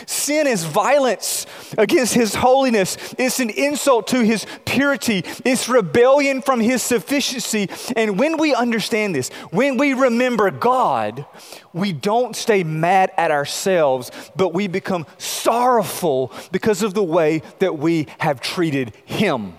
Sin 0.06 0.46
is 0.46 0.64
violence 0.64 1.46
against 1.76 2.14
His 2.14 2.34
holiness. 2.34 2.96
It's 3.18 3.38
an 3.38 3.50
insult 3.50 4.06
to 4.08 4.24
His 4.24 4.46
purity. 4.64 5.24
It's 5.44 5.68
rebellion 5.68 6.40
from 6.42 6.60
His 6.60 6.82
sufficiency. 6.82 7.68
And 7.94 8.18
when 8.18 8.38
we 8.38 8.54
understand 8.54 9.14
this, 9.14 9.28
when 9.50 9.76
we 9.76 9.92
remember 9.92 10.50
God, 10.50 11.26
we 11.72 11.92
don't 11.92 12.34
stay 12.34 12.64
mad 12.64 13.12
at 13.16 13.30
ourselves, 13.30 14.10
but 14.34 14.54
we 14.54 14.68
become 14.68 15.06
sorrowful 15.18 16.32
because 16.50 16.82
of 16.82 16.94
the 16.94 17.04
way 17.04 17.42
that 17.58 17.78
we 17.78 18.06
have 18.18 18.40
treated 18.40 18.94
Him. 19.04 19.54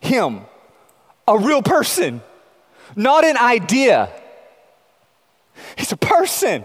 Him, 0.00 0.42
a 1.28 1.38
real 1.38 1.62
person, 1.62 2.22
not 2.96 3.24
an 3.24 3.36
idea. 3.36 4.10
He's 5.76 5.92
a 5.92 5.96
person. 5.96 6.64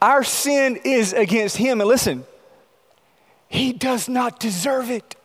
Our 0.00 0.24
sin 0.24 0.78
is 0.84 1.12
against 1.12 1.56
him. 1.56 1.80
And 1.80 1.88
listen, 1.88 2.24
he 3.48 3.72
does 3.72 4.08
not 4.08 4.40
deserve 4.40 4.90
it. 4.90 5.16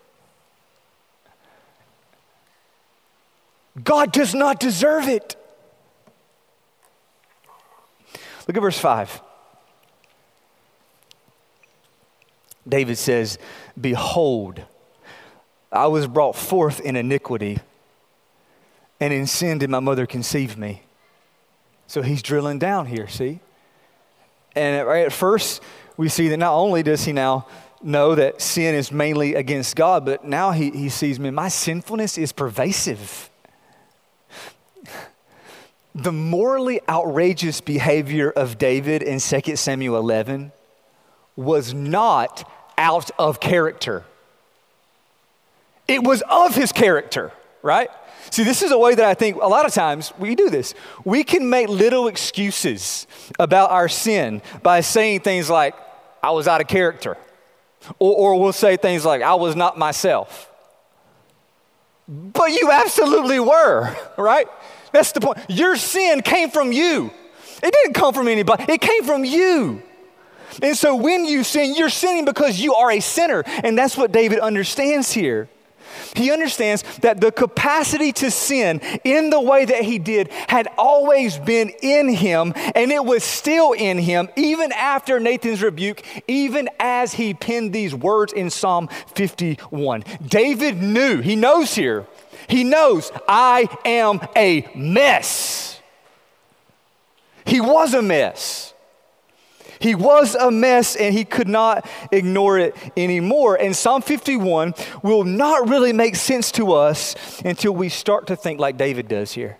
God 3.84 4.12
does 4.12 4.34
not 4.34 4.60
deserve 4.60 5.08
it. 5.08 5.36
Look 8.48 8.58
at 8.58 8.62
verse 8.62 8.80
5. 8.80 9.22
David 12.68 12.98
says, 12.98 13.38
Behold, 13.80 14.62
I 15.72 15.88
was 15.88 16.08
brought 16.08 16.36
forth 16.36 16.80
in 16.80 16.96
iniquity, 16.96 17.60
and 19.00 19.14
in 19.14 19.28
sin 19.28 19.60
did 19.60 19.70
my 19.70 19.80
mother 19.80 20.06
conceive 20.06 20.58
me. 20.58 20.84
So 21.88 22.02
he's 22.02 22.22
drilling 22.22 22.60
down 22.60 22.86
here, 22.86 23.08
see? 23.08 23.40
And 24.60 24.88
at 24.90 25.14
first, 25.14 25.64
we 25.96 26.10
see 26.10 26.28
that 26.28 26.38
not 26.38 26.54
only 26.54 26.84
does 26.84 27.06
he 27.06 27.14
now 27.14 27.48
know 27.82 28.14
that 28.16 28.42
sin 28.42 28.76
is 28.76 28.92
mainly 28.92 29.36
against 29.36 29.78
God, 29.78 30.06
but 30.06 30.26
now 30.26 30.52
he, 30.52 30.70
he 30.72 30.90
sees 30.90 31.18
me, 31.18 31.30
my 31.30 31.48
sinfulness 31.48 32.18
is 32.18 32.34
pervasive. 32.34 33.30
The 35.96 36.12
morally 36.12 36.82
outrageous 36.90 37.62
behavior 37.62 38.30
of 38.30 38.58
David 38.58 39.02
in 39.02 39.20
2 39.20 39.56
Samuel 39.56 39.98
11 39.98 40.52
was 41.38 41.74
not 41.74 42.50
out 42.78 43.12
of 43.18 43.40
character. 43.40 44.04
It 45.88 46.04
was 46.04 46.22
of 46.30 46.54
his 46.54 46.74
character, 46.74 47.32
right? 47.62 47.90
See, 48.32 48.44
this 48.44 48.62
is 48.62 48.72
a 48.72 48.78
way 48.78 48.96
that 48.96 49.06
I 49.06 49.14
think 49.14 49.38
a 49.38 49.48
lot 49.48 49.66
of 49.66 49.74
times 49.74 50.14
we 50.20 50.36
do 50.36 50.50
this. 50.50 50.74
We 51.04 51.24
can 51.24 51.50
make 51.50 51.68
little 51.68 52.08
excuses 52.08 53.08
about 53.40 53.72
our 53.72 53.90
sin 53.90 54.42
by 54.62 54.82
saying 54.82 55.22
things 55.22 55.50
like, 55.50 55.76
I 56.22 56.32
was 56.32 56.48
out 56.48 56.62
of 56.62 56.68
character. 56.68 57.18
Or, 57.98 58.16
or 58.16 58.40
we'll 58.40 58.54
say 58.54 58.78
things 58.78 59.06
like, 59.06 59.22
I 59.22 59.36
was 59.36 59.56
not 59.56 59.78
myself. 59.78 60.50
But 62.08 62.52
you 62.52 62.72
absolutely 62.72 63.40
were, 63.40 63.96
right? 64.18 64.48
That's 64.92 65.12
the 65.12 65.22
point. 65.22 65.40
Your 65.48 65.76
sin 65.76 66.22
came 66.22 66.50
from 66.50 66.72
you. 66.72 67.12
It 67.62 67.74
didn't 67.74 67.94
come 67.94 68.14
from 68.14 68.28
anybody, 68.28 68.66
it 68.68 68.82
came 68.82 69.04
from 69.04 69.26
you. 69.26 69.84
And 70.62 70.76
so 70.76 70.96
when 70.96 71.26
you 71.26 71.44
sin, 71.44 71.76
you're 71.76 71.90
sinning 71.90 72.26
because 72.26 72.60
you 72.60 72.74
are 72.74 72.92
a 72.92 73.00
sinner. 73.00 73.44
And 73.64 73.78
that's 73.78 73.96
what 73.96 74.12
David 74.12 74.40
understands 74.40 75.12
here. 75.12 75.48
He 76.16 76.32
understands 76.32 76.84
that 77.02 77.22
the 77.22 77.32
capacity 77.32 78.12
to 78.14 78.32
sin 78.32 78.82
in 79.04 79.30
the 79.30 79.42
way 79.42 79.66
that 79.66 79.84
he 79.84 80.00
did 80.00 80.32
had 80.48 80.68
always 80.78 81.38
been 81.38 81.70
in 81.82 82.10
him, 82.10 82.54
and 82.76 82.92
it 82.92 83.04
was 83.04 83.24
still 83.24 83.74
in 83.74 83.98
him, 83.98 84.30
even 84.36 84.72
after 84.72 85.20
Nathan's 85.20 85.62
rebuke, 85.62 86.04
even 86.28 86.70
as 86.80 87.14
he 87.14 87.34
penned 87.34 87.74
these 87.74 87.94
words 87.94 88.34
in 88.34 88.50
Psalm 88.50 88.90
51. 89.16 90.04
David 90.26 90.82
knew, 90.82 91.22
he 91.22 91.36
knows 91.36 91.76
here, 91.76 92.06
he 92.48 92.64
knows, 92.64 93.12
I 93.28 93.68
am 93.86 94.20
a 94.36 94.68
mess. 94.76 95.80
He 97.46 97.62
was 97.62 97.94
a 97.94 98.02
mess. 98.02 98.74
He 99.80 99.96
was 99.96 100.36
a 100.36 100.52
mess 100.52 100.96
and 100.96 101.14
he 101.14 101.24
could 101.24 101.48
not 101.48 101.90
ignore 102.12 102.60
it 102.60 102.76
anymore. 102.98 103.56
And 103.56 103.76
Psalm 103.76 104.02
51 104.02 104.74
will 105.02 105.24
not 105.24 105.70
really 105.70 105.94
make 105.94 106.16
sense 106.16 106.52
to 106.54 106.74
us 106.74 107.16
until 107.44 107.74
we 107.74 107.90
start 107.90 108.28
to 108.28 108.36
think 108.36 108.60
like 108.60 108.78
David 108.78 109.08
does 109.08 109.32
here. 109.32 109.58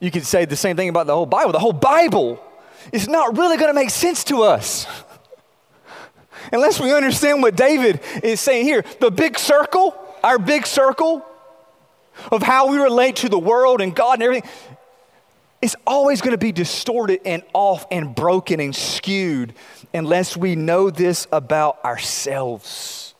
You 0.00 0.10
could 0.10 0.26
say 0.26 0.44
the 0.44 0.56
same 0.56 0.76
thing 0.76 0.88
about 0.88 1.06
the 1.06 1.14
whole 1.14 1.26
Bible. 1.26 1.52
The 1.52 1.60
whole 1.60 1.72
Bible 1.72 2.42
is 2.92 3.08
not 3.08 3.38
really 3.38 3.56
going 3.56 3.70
to 3.70 3.74
make 3.74 3.90
sense 3.90 4.24
to 4.24 4.42
us 4.42 4.86
unless 6.52 6.80
we 6.80 6.92
understand 6.92 7.40
what 7.40 7.56
David 7.56 8.00
is 8.22 8.40
saying 8.40 8.66
here. 8.66 8.84
The 9.00 9.10
big 9.10 9.38
circle, 9.38 9.96
our 10.22 10.38
big 10.38 10.66
circle 10.66 11.24
of 12.30 12.42
how 12.42 12.68
we 12.68 12.76
relate 12.76 13.16
to 13.16 13.28
the 13.28 13.38
world 13.38 13.80
and 13.80 13.94
God 13.94 14.14
and 14.14 14.24
everything, 14.24 14.50
it's 15.62 15.76
always 15.86 16.20
going 16.20 16.32
to 16.32 16.38
be 16.38 16.50
distorted 16.50 17.20
and 17.24 17.44
off 17.54 17.86
and 17.92 18.14
broken 18.14 18.58
and 18.58 18.74
skewed 18.74 19.54
unless 19.94 20.36
we 20.36 20.56
know 20.56 20.90
this 20.90 21.28
about 21.30 21.82
ourselves. 21.84 23.14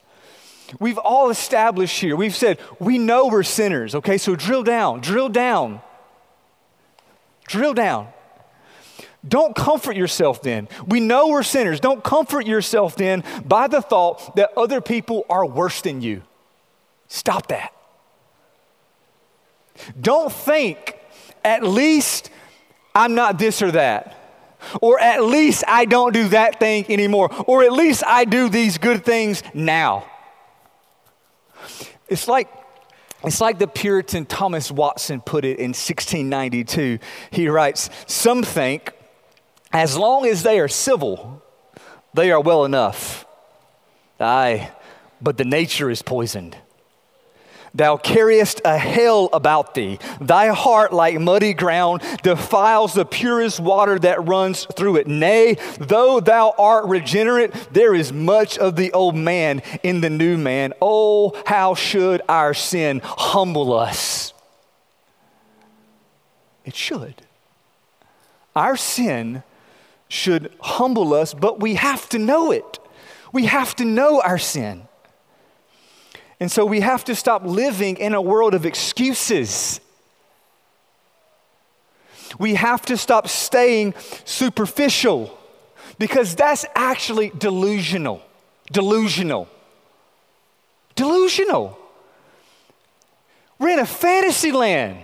We've 0.81 0.99
all 0.99 1.31
established 1.31 2.01
here, 2.01 2.17
we've 2.17 2.35
said, 2.35 2.59
we 2.81 2.99
know 2.99 3.29
we're 3.29 3.45
sinners, 3.45 3.95
okay? 3.95 4.19
So 4.19 4.35
drill 4.35 4.65
down, 4.65 5.01
drill 5.01 5.29
down, 5.29 5.81
drill 7.47 7.75
down. 7.75 8.09
Don't 9.27 9.55
comfort 9.55 9.97
yourself 9.97 10.43
then. 10.43 10.69
We 10.85 10.99
know 10.99 11.29
we're 11.29 11.45
sinners. 11.45 11.79
Don't 11.79 12.03
comfort 12.03 12.45
yourself 12.45 12.97
then 12.97 13.23
by 13.45 13.69
the 13.69 13.81
thought 13.81 14.35
that 14.35 14.51
other 14.57 14.81
people 14.81 15.25
are 15.31 15.47
worse 15.47 15.81
than 15.81 16.01
you. 16.01 16.23
Stop 17.07 17.47
that. 17.47 17.73
Don't 20.01 20.33
think 20.33 20.99
at 21.45 21.63
least 21.63 22.31
I'm 22.95 23.15
not 23.15 23.39
this 23.39 23.63
or 23.63 23.71
that. 23.73 24.19
Or 24.81 25.01
at 25.01 25.25
least 25.25 25.65
I 25.67 25.85
don't 25.85 26.13
do 26.13 26.29
that 26.29 26.61
thing 26.61 26.87
anymore. 26.89 27.31
Or 27.47 27.65
at 27.65 27.73
least 27.73 28.05
I 28.07 28.25
do 28.25 28.49
these 28.49 28.79
good 28.79 29.05
things 29.05 29.43
now. 29.55 30.07
It's 32.09 32.29
like 32.29 32.49
it's 33.25 33.41
like 33.41 33.59
the 33.59 33.69
Puritan 33.69 34.27
Thomas 34.27 34.71
Watson 34.71 35.21
put 35.21 35.45
it 35.45 35.59
in 35.59 35.69
1692. 35.71 36.99
He 37.31 37.49
writes, 37.49 37.89
Some 38.07 38.43
think 38.43 38.93
as 39.73 39.97
long 39.97 40.27
as 40.27 40.43
they 40.43 40.59
are 40.59 40.69
civil, 40.69 41.43
they 42.15 42.33
are 42.33 42.41
well 42.41 42.65
enough. 42.65 43.25
Aye, 44.19 44.71
but 45.21 45.37
the 45.37 45.45
nature 45.45 45.89
is 45.89 46.03
poisoned. 46.03 46.57
Thou 47.75 47.97
carriest 47.97 48.61
a 48.65 48.77
hell 48.77 49.31
about 49.33 49.75
thee. 49.75 49.99
Thy 50.21 50.49
heart, 50.49 50.93
like 50.93 51.19
muddy 51.19 51.55
ground, 51.55 52.03
defiles 52.23 52.93
the 52.93 53.07
purest 53.07 53.61
water 53.61 53.99
that 53.99 54.27
runs 54.27 54.67
through 54.77 54.97
it. 54.97 55.07
Nay, 55.07 55.57
though 55.79 56.21
thou 56.21 56.55
art 56.59 56.85
regenerate, 56.87 57.53
there 57.73 57.95
is 57.95 58.13
much 58.13 58.59
of 58.59 58.77
the 58.77 58.93
old 58.93 59.17
man 59.17 59.63
in 59.83 60.03
the 60.03 60.11
new 60.11 60.37
man. 60.37 60.75
Oh, 60.83 61.41
how 61.47 61.75
should 61.75 62.21
our 62.29 62.53
sin 62.53 63.01
humble 63.03 63.73
us? 63.73 64.35
It 66.67 66.77
should. 66.77 67.15
Our 68.55 68.77
sin 68.77 69.43
should 70.09 70.53
humble 70.61 71.15
us, 71.15 71.33
but 71.33 71.59
we 71.59 71.77
have 71.77 72.07
to 72.11 72.19
know 72.19 72.51
it. 72.51 72.79
We 73.33 73.47
have 73.47 73.75
to 73.77 73.87
know 73.87 74.21
our 74.21 74.39
sin. 74.39 74.87
And 76.43 76.51
so 76.51 76.67
we 76.67 76.81
have 76.81 77.05
to 77.05 77.15
stop 77.15 77.45
living 77.45 77.99
in 77.99 78.15
a 78.15 78.21
world 78.21 78.55
of 78.55 78.67
excuses. 78.67 79.81
We 82.37 82.57
have 82.57 82.83
to 82.87 82.97
stop 82.97 83.29
staying 83.29 83.95
superficial 84.25 85.39
because 86.01 86.35
that's 86.35 86.67
actually 86.75 87.31
delusional. 87.39 88.23
Delusional. 88.73 89.49
Delusional. 90.97 91.79
We're 93.61 93.75
in 93.75 93.79
a 93.79 93.87
fantasy 93.87 94.51
land 94.51 94.99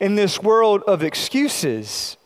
in 0.00 0.16
this 0.16 0.42
world 0.42 0.82
of 0.88 1.04
excuses. 1.04 2.16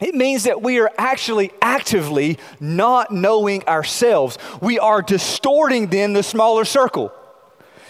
It 0.00 0.14
means 0.14 0.44
that 0.44 0.62
we 0.62 0.78
are 0.78 0.90
actually 0.98 1.52
actively 1.62 2.38
not 2.60 3.10
knowing 3.10 3.66
ourselves. 3.66 4.36
We 4.60 4.78
are 4.78 5.00
distorting 5.00 5.86
then 5.86 6.12
the 6.12 6.22
smaller 6.22 6.66
circle. 6.66 7.12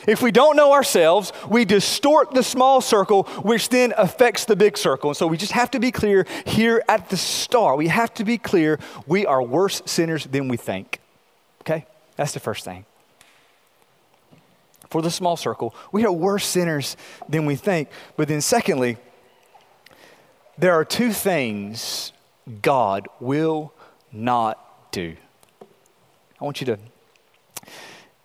If 0.07 0.23
we 0.23 0.31
don't 0.31 0.55
know 0.55 0.73
ourselves, 0.73 1.33
we 1.49 1.65
distort 1.65 2.33
the 2.33 2.45
small 2.45 2.81
circle, 2.81 3.25
which 3.43 3.71
then 3.71 3.93
affects 3.97 4.45
the 4.45 4.55
big 4.55 4.79
circle. 4.79 5.11
And 5.11 5.17
so 5.17 5.27
we 5.27 5.37
just 5.37 5.53
have 5.53 5.71
to 5.73 5.81
be 5.81 5.91
clear 5.91 6.27
here 6.45 6.83
at 6.89 7.11
the 7.11 7.17
start. 7.17 7.77
We 7.77 7.89
have 7.89 8.15
to 8.15 8.25
be 8.25 8.39
clear 8.39 8.79
we 9.09 9.27
are 9.27 9.43
worse 9.43 9.83
sinners 9.85 10.25
than 10.25 10.47
we 10.47 10.57
think. 10.57 11.01
Okay? 11.63 11.87
That's 12.15 12.33
the 12.33 12.41
first 12.41 12.65
thing. 12.65 12.85
For 14.91 15.03
the 15.03 15.11
small 15.11 15.37
circle, 15.37 15.75
we 15.91 16.07
are 16.07 16.13
worse 16.13 16.47
sinners 16.47 16.97
than 17.29 17.45
we 17.45 17.57
think. 17.57 17.89
But 18.17 18.29
then, 18.29 18.41
secondly, 18.41 18.99
there 20.59 20.73
are 20.73 20.85
two 20.85 21.13
things 21.13 22.13
God 22.63 23.09
will 23.21 23.73
not 24.13 24.93
do. 24.93 25.17
I 26.41 26.45
want 26.45 26.61
you 26.61 26.67
to 26.67 26.79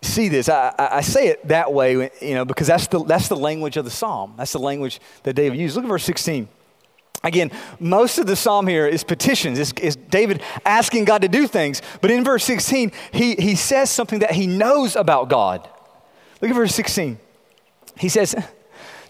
see 0.02 0.28
this. 0.28 0.48
I, 0.48 0.74
I, 0.78 1.00
say 1.00 1.28
it 1.28 1.46
that 1.48 1.72
way, 1.72 2.10
you 2.20 2.34
know, 2.34 2.44
because 2.44 2.66
that's 2.66 2.86
the, 2.88 3.02
that's 3.04 3.28
the 3.28 3.36
language 3.36 3.76
of 3.76 3.84
the 3.84 3.90
psalm. 3.90 4.34
That's 4.36 4.52
the 4.52 4.58
language 4.58 5.00
that 5.22 5.34
David 5.34 5.58
used. 5.58 5.76
Look 5.76 5.84
at 5.84 5.88
verse 5.88 6.04
16. 6.04 6.48
Again, 7.24 7.52
most 7.78 8.18
of 8.18 8.26
the 8.26 8.34
psalm 8.34 8.66
here 8.66 8.86
is 8.86 9.04
petitions. 9.04 9.58
It's, 9.58 9.72
it's, 9.80 9.96
David 9.96 10.42
asking 10.64 11.04
God 11.04 11.22
to 11.22 11.28
do 11.28 11.46
things. 11.46 11.80
But 12.00 12.10
in 12.10 12.24
verse 12.24 12.44
16, 12.44 12.90
he, 13.12 13.36
he 13.36 13.54
says 13.54 13.90
something 13.90 14.18
that 14.20 14.32
he 14.32 14.48
knows 14.48 14.96
about 14.96 15.28
God. 15.28 15.68
Look 16.40 16.50
at 16.50 16.56
verse 16.56 16.74
16. 16.74 17.18
He 17.96 18.08
says, 18.08 18.34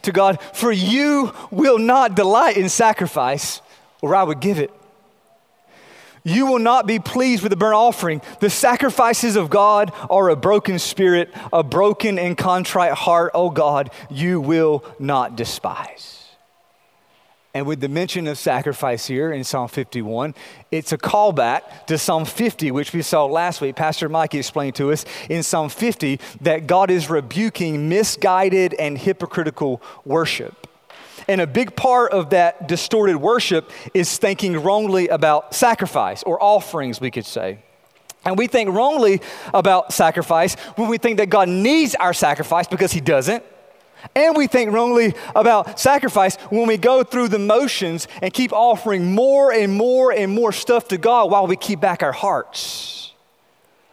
to 0.02 0.12
God, 0.12 0.40
For 0.52 0.72
you 0.72 1.32
will 1.50 1.78
not 1.78 2.14
delight 2.14 2.56
in 2.56 2.68
sacrifice, 2.68 3.60
or 4.00 4.14
I 4.14 4.22
would 4.22 4.40
give 4.40 4.58
it. 4.58 4.72
You 6.24 6.46
will 6.46 6.60
not 6.60 6.86
be 6.86 6.98
pleased 6.98 7.42
with 7.42 7.50
the 7.50 7.56
burnt 7.56 7.74
offering. 7.74 8.22
The 8.40 8.50
sacrifices 8.50 9.34
of 9.34 9.50
God 9.50 9.92
are 10.08 10.28
a 10.28 10.36
broken 10.36 10.78
spirit, 10.78 11.34
a 11.52 11.64
broken 11.64 12.18
and 12.18 12.38
contrite 12.38 12.92
heart, 12.92 13.32
oh 13.34 13.50
God, 13.50 13.90
you 14.08 14.40
will 14.40 14.84
not 15.00 15.36
despise. 15.36 16.21
And 17.54 17.66
with 17.66 17.80
the 17.80 17.88
mention 17.88 18.26
of 18.28 18.38
sacrifice 18.38 19.06
here 19.06 19.30
in 19.30 19.44
Psalm 19.44 19.68
51, 19.68 20.34
it's 20.70 20.92
a 20.92 20.96
callback 20.96 21.86
to 21.86 21.98
Psalm 21.98 22.24
50, 22.24 22.70
which 22.70 22.94
we 22.94 23.02
saw 23.02 23.26
last 23.26 23.60
week. 23.60 23.76
Pastor 23.76 24.08
Mikey 24.08 24.38
explained 24.38 24.74
to 24.76 24.90
us 24.90 25.04
in 25.28 25.42
Psalm 25.42 25.68
50 25.68 26.18
that 26.40 26.66
God 26.66 26.90
is 26.90 27.10
rebuking 27.10 27.90
misguided 27.90 28.72
and 28.74 28.96
hypocritical 28.96 29.82
worship. 30.06 30.66
And 31.28 31.42
a 31.42 31.46
big 31.46 31.76
part 31.76 32.12
of 32.12 32.30
that 32.30 32.68
distorted 32.68 33.18
worship 33.18 33.70
is 33.92 34.16
thinking 34.16 34.62
wrongly 34.62 35.08
about 35.08 35.54
sacrifice 35.54 36.22
or 36.22 36.42
offerings, 36.42 37.02
we 37.02 37.10
could 37.10 37.26
say. 37.26 37.58
And 38.24 38.38
we 38.38 38.46
think 38.46 38.70
wrongly 38.70 39.20
about 39.52 39.92
sacrifice 39.92 40.54
when 40.76 40.88
we 40.88 40.96
think 40.96 41.18
that 41.18 41.28
God 41.28 41.50
needs 41.50 41.94
our 41.96 42.14
sacrifice 42.14 42.66
because 42.66 42.92
He 42.92 43.00
doesn't. 43.00 43.44
And 44.14 44.36
we 44.36 44.46
think 44.46 44.72
wrongly 44.72 45.14
about 45.34 45.78
sacrifice 45.78 46.36
when 46.50 46.66
we 46.66 46.76
go 46.76 47.02
through 47.02 47.28
the 47.28 47.38
motions 47.38 48.08
and 48.20 48.32
keep 48.32 48.52
offering 48.52 49.14
more 49.14 49.52
and 49.52 49.72
more 49.72 50.12
and 50.12 50.34
more 50.34 50.52
stuff 50.52 50.88
to 50.88 50.98
God 50.98 51.30
while 51.30 51.46
we 51.46 51.56
keep 51.56 51.80
back 51.80 52.02
our 52.02 52.12
hearts. 52.12 53.12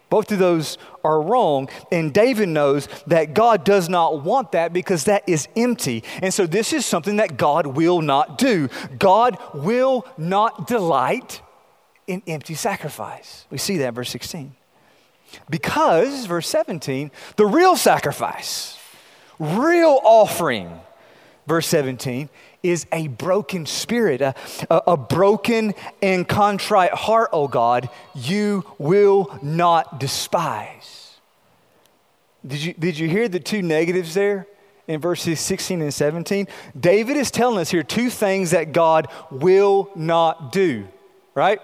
Both 0.09 0.31
of 0.31 0.39
those 0.39 0.77
are 1.03 1.21
wrong. 1.21 1.69
And 1.91 2.13
David 2.13 2.49
knows 2.49 2.87
that 3.07 3.33
God 3.33 3.63
does 3.63 3.89
not 3.89 4.23
want 4.23 4.53
that 4.53 4.73
because 4.73 5.03
that 5.05 5.23
is 5.27 5.47
empty. 5.55 6.03
And 6.21 6.33
so 6.33 6.47
this 6.47 6.73
is 6.73 6.85
something 6.85 7.17
that 7.17 7.37
God 7.37 7.67
will 7.67 8.01
not 8.01 8.37
do. 8.37 8.69
God 8.97 9.37
will 9.53 10.07
not 10.17 10.67
delight 10.67 11.41
in 12.07 12.23
empty 12.25 12.55
sacrifice. 12.55 13.45
We 13.51 13.59
see 13.59 13.77
that 13.77 13.89
in 13.89 13.93
verse 13.93 14.09
16. 14.09 14.55
Because, 15.47 16.25
verse 16.25 16.49
17, 16.49 17.11
the 17.35 17.45
real 17.45 17.75
sacrifice, 17.75 18.78
real 19.39 19.99
offering, 20.03 20.79
verse 21.47 21.67
17, 21.67 22.29
is 22.61 22.85
a 22.91 23.07
broken 23.07 23.65
spirit, 23.65 24.21
a, 24.21 24.35
a, 24.69 24.81
a, 24.87 24.97
broken 24.97 25.73
and 26.01 26.27
contrite 26.27 26.91
heart, 26.91 27.29
oh 27.31 27.47
God, 27.47 27.89
you 28.13 28.65
will 28.77 29.37
not 29.41 29.99
despise. 29.99 31.17
Did 32.45 32.63
you, 32.63 32.73
did 32.73 32.99
you 32.99 33.09
hear 33.09 33.27
the 33.27 33.39
two 33.39 33.61
negatives 33.61 34.13
there 34.13 34.47
in 34.87 34.99
verses 34.99 35.39
16 35.39 35.81
and 35.81 35.93
17? 35.93 36.47
David 36.77 37.17
is 37.17 37.31
telling 37.31 37.59
us 37.59 37.69
here 37.69 37.83
two 37.83 38.09
things 38.09 38.51
that 38.51 38.73
God 38.73 39.07
will 39.31 39.89
not 39.95 40.51
do, 40.51 40.87
right? 41.33 41.61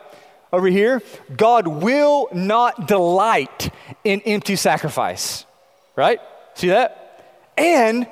Over 0.53 0.67
here, 0.67 1.01
God 1.35 1.67
will 1.67 2.29
not 2.33 2.87
delight 2.87 3.69
in 4.05 4.21
empty 4.21 4.55
sacrifice, 4.55 5.45
right? 5.97 6.21
See 6.53 6.69
that? 6.69 7.04
And 7.57 8.07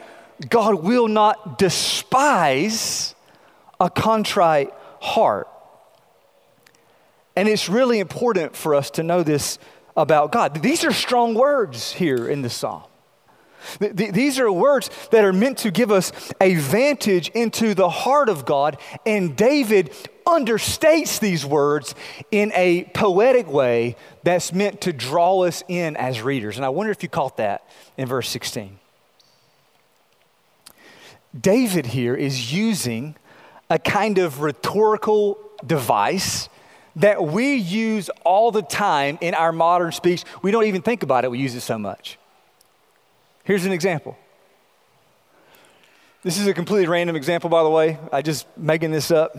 God 0.49 0.83
will 0.83 1.07
not 1.07 1.57
despise 1.57 3.15
a 3.79 3.89
contrite 3.89 4.73
heart. 5.01 5.47
And 7.35 7.47
it's 7.47 7.67
really 7.67 7.99
important 7.99 8.55
for 8.55 8.75
us 8.75 8.91
to 8.91 9.03
know 9.03 9.23
this 9.23 9.57
about 9.97 10.31
God. 10.31 10.61
These 10.61 10.83
are 10.83 10.91
strong 10.91 11.33
words 11.33 11.93
here 11.93 12.27
in 12.27 12.41
the 12.41 12.49
psalm. 12.49 12.83
These 13.79 14.39
are 14.39 14.51
words 14.51 14.89
that 15.11 15.23
are 15.23 15.31
meant 15.31 15.59
to 15.59 15.71
give 15.71 15.91
us 15.91 16.11
a 16.41 16.55
vantage 16.55 17.29
into 17.29 17.73
the 17.73 17.89
heart 17.89 18.27
of 18.27 18.45
God, 18.45 18.77
and 19.05 19.37
David 19.37 19.93
understates 20.27 21.19
these 21.19 21.45
words 21.45 21.95
in 22.29 22.51
a 22.55 22.83
poetic 22.93 23.49
way 23.49 23.95
that's 24.23 24.51
meant 24.51 24.81
to 24.81 24.91
draw 24.91 25.45
us 25.45 25.63
in 25.69 25.95
as 25.95 26.21
readers. 26.21 26.57
And 26.57 26.65
I 26.65 26.69
wonder 26.69 26.91
if 26.91 27.03
you 27.03 27.09
caught 27.09 27.37
that 27.37 27.67
in 27.97 28.05
verse 28.05 28.27
16. 28.29 28.79
David 31.39 31.87
here 31.87 32.15
is 32.15 32.53
using 32.53 33.15
a 33.69 33.79
kind 33.79 34.17
of 34.19 34.41
rhetorical 34.41 35.37
device 35.65 36.49
that 36.95 37.23
we 37.23 37.55
use 37.55 38.09
all 38.23 38.51
the 38.51 38.61
time 38.61 39.17
in 39.19 39.33
our 39.33 39.51
modern 39.51 39.91
speech. 39.91 40.23
We 40.41 40.51
don't 40.51 40.65
even 40.65 40.81
think 40.81 41.01
about 41.01 41.25
it, 41.25 41.31
we 41.31 41.39
use 41.39 41.55
it 41.55 41.61
so 41.61 41.79
much. 41.79 42.19
Here's 43.43 43.65
an 43.65 43.71
example. 43.71 44.17
This 46.21 46.37
is 46.37 46.47
a 46.47 46.53
completely 46.53 46.87
random 46.87 47.15
example, 47.15 47.49
by 47.49 47.63
the 47.63 47.69
way. 47.69 47.97
I 48.11 48.21
just 48.21 48.47
making 48.57 48.91
this 48.91 49.11
up. 49.11 49.35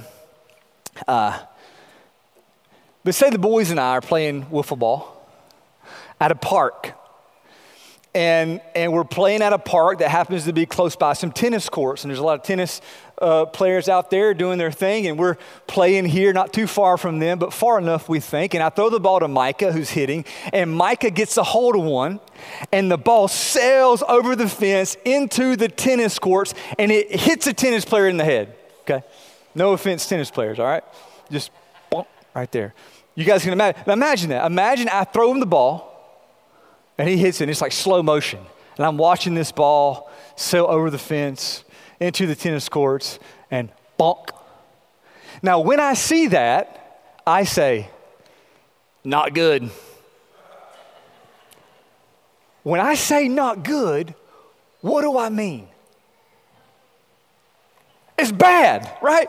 Uh, 1.06 1.38
but 3.04 3.14
say 3.14 3.30
the 3.30 3.38
boys 3.38 3.70
and 3.70 3.80
I 3.80 3.90
are 3.92 4.00
playing 4.00 4.46
wiffle 4.46 4.78
ball 4.78 5.26
at 6.20 6.30
a 6.30 6.34
park 6.34 6.92
and, 8.14 8.60
and 8.76 8.92
we're 8.92 9.02
playing 9.02 9.42
at 9.42 9.52
a 9.52 9.58
park 9.58 9.98
that 9.98 10.08
happens 10.08 10.44
to 10.44 10.52
be 10.52 10.66
close 10.66 10.94
by 10.94 11.14
some 11.14 11.32
tennis 11.32 11.68
courts. 11.68 12.04
And 12.04 12.10
there's 12.10 12.20
a 12.20 12.24
lot 12.24 12.38
of 12.38 12.44
tennis 12.44 12.80
uh, 13.20 13.46
players 13.46 13.88
out 13.88 14.10
there 14.10 14.34
doing 14.34 14.56
their 14.56 14.70
thing. 14.70 15.08
And 15.08 15.18
we're 15.18 15.36
playing 15.66 16.04
here, 16.04 16.32
not 16.32 16.52
too 16.52 16.68
far 16.68 16.96
from 16.96 17.18
them, 17.18 17.40
but 17.40 17.52
far 17.52 17.76
enough, 17.76 18.08
we 18.08 18.20
think. 18.20 18.54
And 18.54 18.62
I 18.62 18.68
throw 18.68 18.88
the 18.88 19.00
ball 19.00 19.18
to 19.18 19.26
Micah, 19.26 19.72
who's 19.72 19.90
hitting. 19.90 20.24
And 20.52 20.70
Micah 20.70 21.10
gets 21.10 21.36
a 21.36 21.42
hold 21.42 21.74
of 21.74 21.82
one. 21.82 22.20
And 22.70 22.88
the 22.88 22.98
ball 22.98 23.26
sails 23.26 24.04
over 24.08 24.36
the 24.36 24.48
fence 24.48 24.96
into 25.04 25.56
the 25.56 25.68
tennis 25.68 26.20
courts. 26.20 26.54
And 26.78 26.92
it 26.92 27.10
hits 27.10 27.48
a 27.48 27.52
tennis 27.52 27.84
player 27.84 28.06
in 28.06 28.16
the 28.16 28.24
head. 28.24 28.54
Okay? 28.82 29.02
No 29.56 29.72
offense, 29.72 30.08
tennis 30.08 30.30
players, 30.30 30.60
all 30.60 30.66
right? 30.66 30.84
Just 31.32 31.50
right 32.34 32.50
there. 32.52 32.74
You 33.16 33.24
guys 33.24 33.42
can 33.42 33.52
imagine. 33.52 33.82
Imagine 33.90 34.30
that. 34.30 34.46
Imagine 34.46 34.88
I 34.88 35.04
throw 35.04 35.32
him 35.32 35.40
the 35.40 35.46
ball 35.46 35.93
and 36.98 37.08
he 37.08 37.16
hits 37.16 37.40
it, 37.40 37.44
and 37.44 37.50
it's 37.50 37.60
like 37.60 37.72
slow 37.72 38.02
motion. 38.02 38.40
And 38.76 38.86
I'm 38.86 38.96
watching 38.96 39.34
this 39.34 39.52
ball 39.52 40.10
sail 40.36 40.66
over 40.68 40.90
the 40.90 40.98
fence 40.98 41.64
into 42.00 42.26
the 42.26 42.34
tennis 42.34 42.68
courts 42.68 43.18
and 43.50 43.70
bonk. 43.98 44.30
Now, 45.42 45.60
when 45.60 45.80
I 45.80 45.94
see 45.94 46.28
that, 46.28 47.00
I 47.26 47.44
say, 47.44 47.88
not 49.04 49.34
good. 49.34 49.70
When 52.62 52.80
I 52.80 52.94
say 52.94 53.28
not 53.28 53.62
good, 53.62 54.14
what 54.80 55.02
do 55.02 55.18
I 55.18 55.28
mean? 55.28 55.68
It's 58.16 58.32
bad, 58.32 58.90
right? 59.02 59.28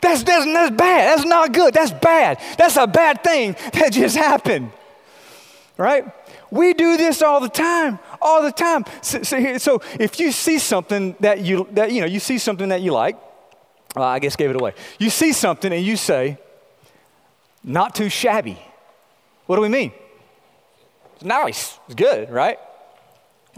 That's, 0.00 0.22
that's, 0.22 0.44
that's 0.44 0.70
bad. 0.76 1.18
That's 1.18 1.24
not 1.24 1.52
good. 1.52 1.74
That's 1.74 1.92
bad. 1.92 2.38
That's 2.56 2.76
a 2.76 2.86
bad 2.86 3.24
thing 3.24 3.56
that 3.72 3.92
just 3.92 4.16
happened, 4.16 4.70
right? 5.76 6.04
We 6.50 6.72
do 6.74 6.96
this 6.96 7.22
all 7.22 7.40
the 7.40 7.48
time, 7.48 7.98
all 8.22 8.42
the 8.42 8.52
time. 8.52 8.84
So, 9.02 9.22
so, 9.22 9.58
so, 9.58 9.82
if 9.98 10.18
you 10.18 10.32
see 10.32 10.58
something 10.58 11.14
that 11.20 11.40
you, 11.40 11.68
that, 11.72 11.92
you 11.92 12.00
know, 12.00 12.06
you 12.06 12.20
see 12.20 12.38
something 12.38 12.70
that 12.70 12.80
you 12.80 12.92
like, 12.92 13.18
I 13.96 14.18
guess 14.18 14.36
gave 14.36 14.50
it 14.50 14.56
away. 14.56 14.74
You 14.98 15.10
see 15.10 15.32
something 15.32 15.72
and 15.72 15.84
you 15.84 15.96
say, 15.96 16.38
not 17.62 17.94
too 17.94 18.08
shabby. 18.08 18.58
What 19.46 19.56
do 19.56 19.62
we 19.62 19.68
mean? 19.68 19.92
It's 21.16 21.24
nice. 21.24 21.78
It's 21.86 21.94
good, 21.94 22.30
right? 22.30 22.58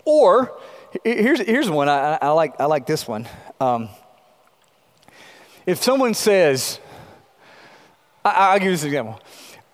Or 0.05 0.59
here's, 1.05 1.41
here's 1.41 1.71
one. 1.71 1.89
I, 1.89 2.19
I 2.21 2.29
like, 2.31 2.61
I 2.61 2.65
like 2.67 2.87
this 2.87 3.07
one. 3.07 3.29
Um, 3.61 3.89
if 5.67 5.83
someone 5.83 6.15
says, 6.15 6.81
I, 8.25 8.53
will 8.53 8.59
give 8.59 8.67
you 8.67 8.73
this 8.73 8.85
example. 8.85 9.21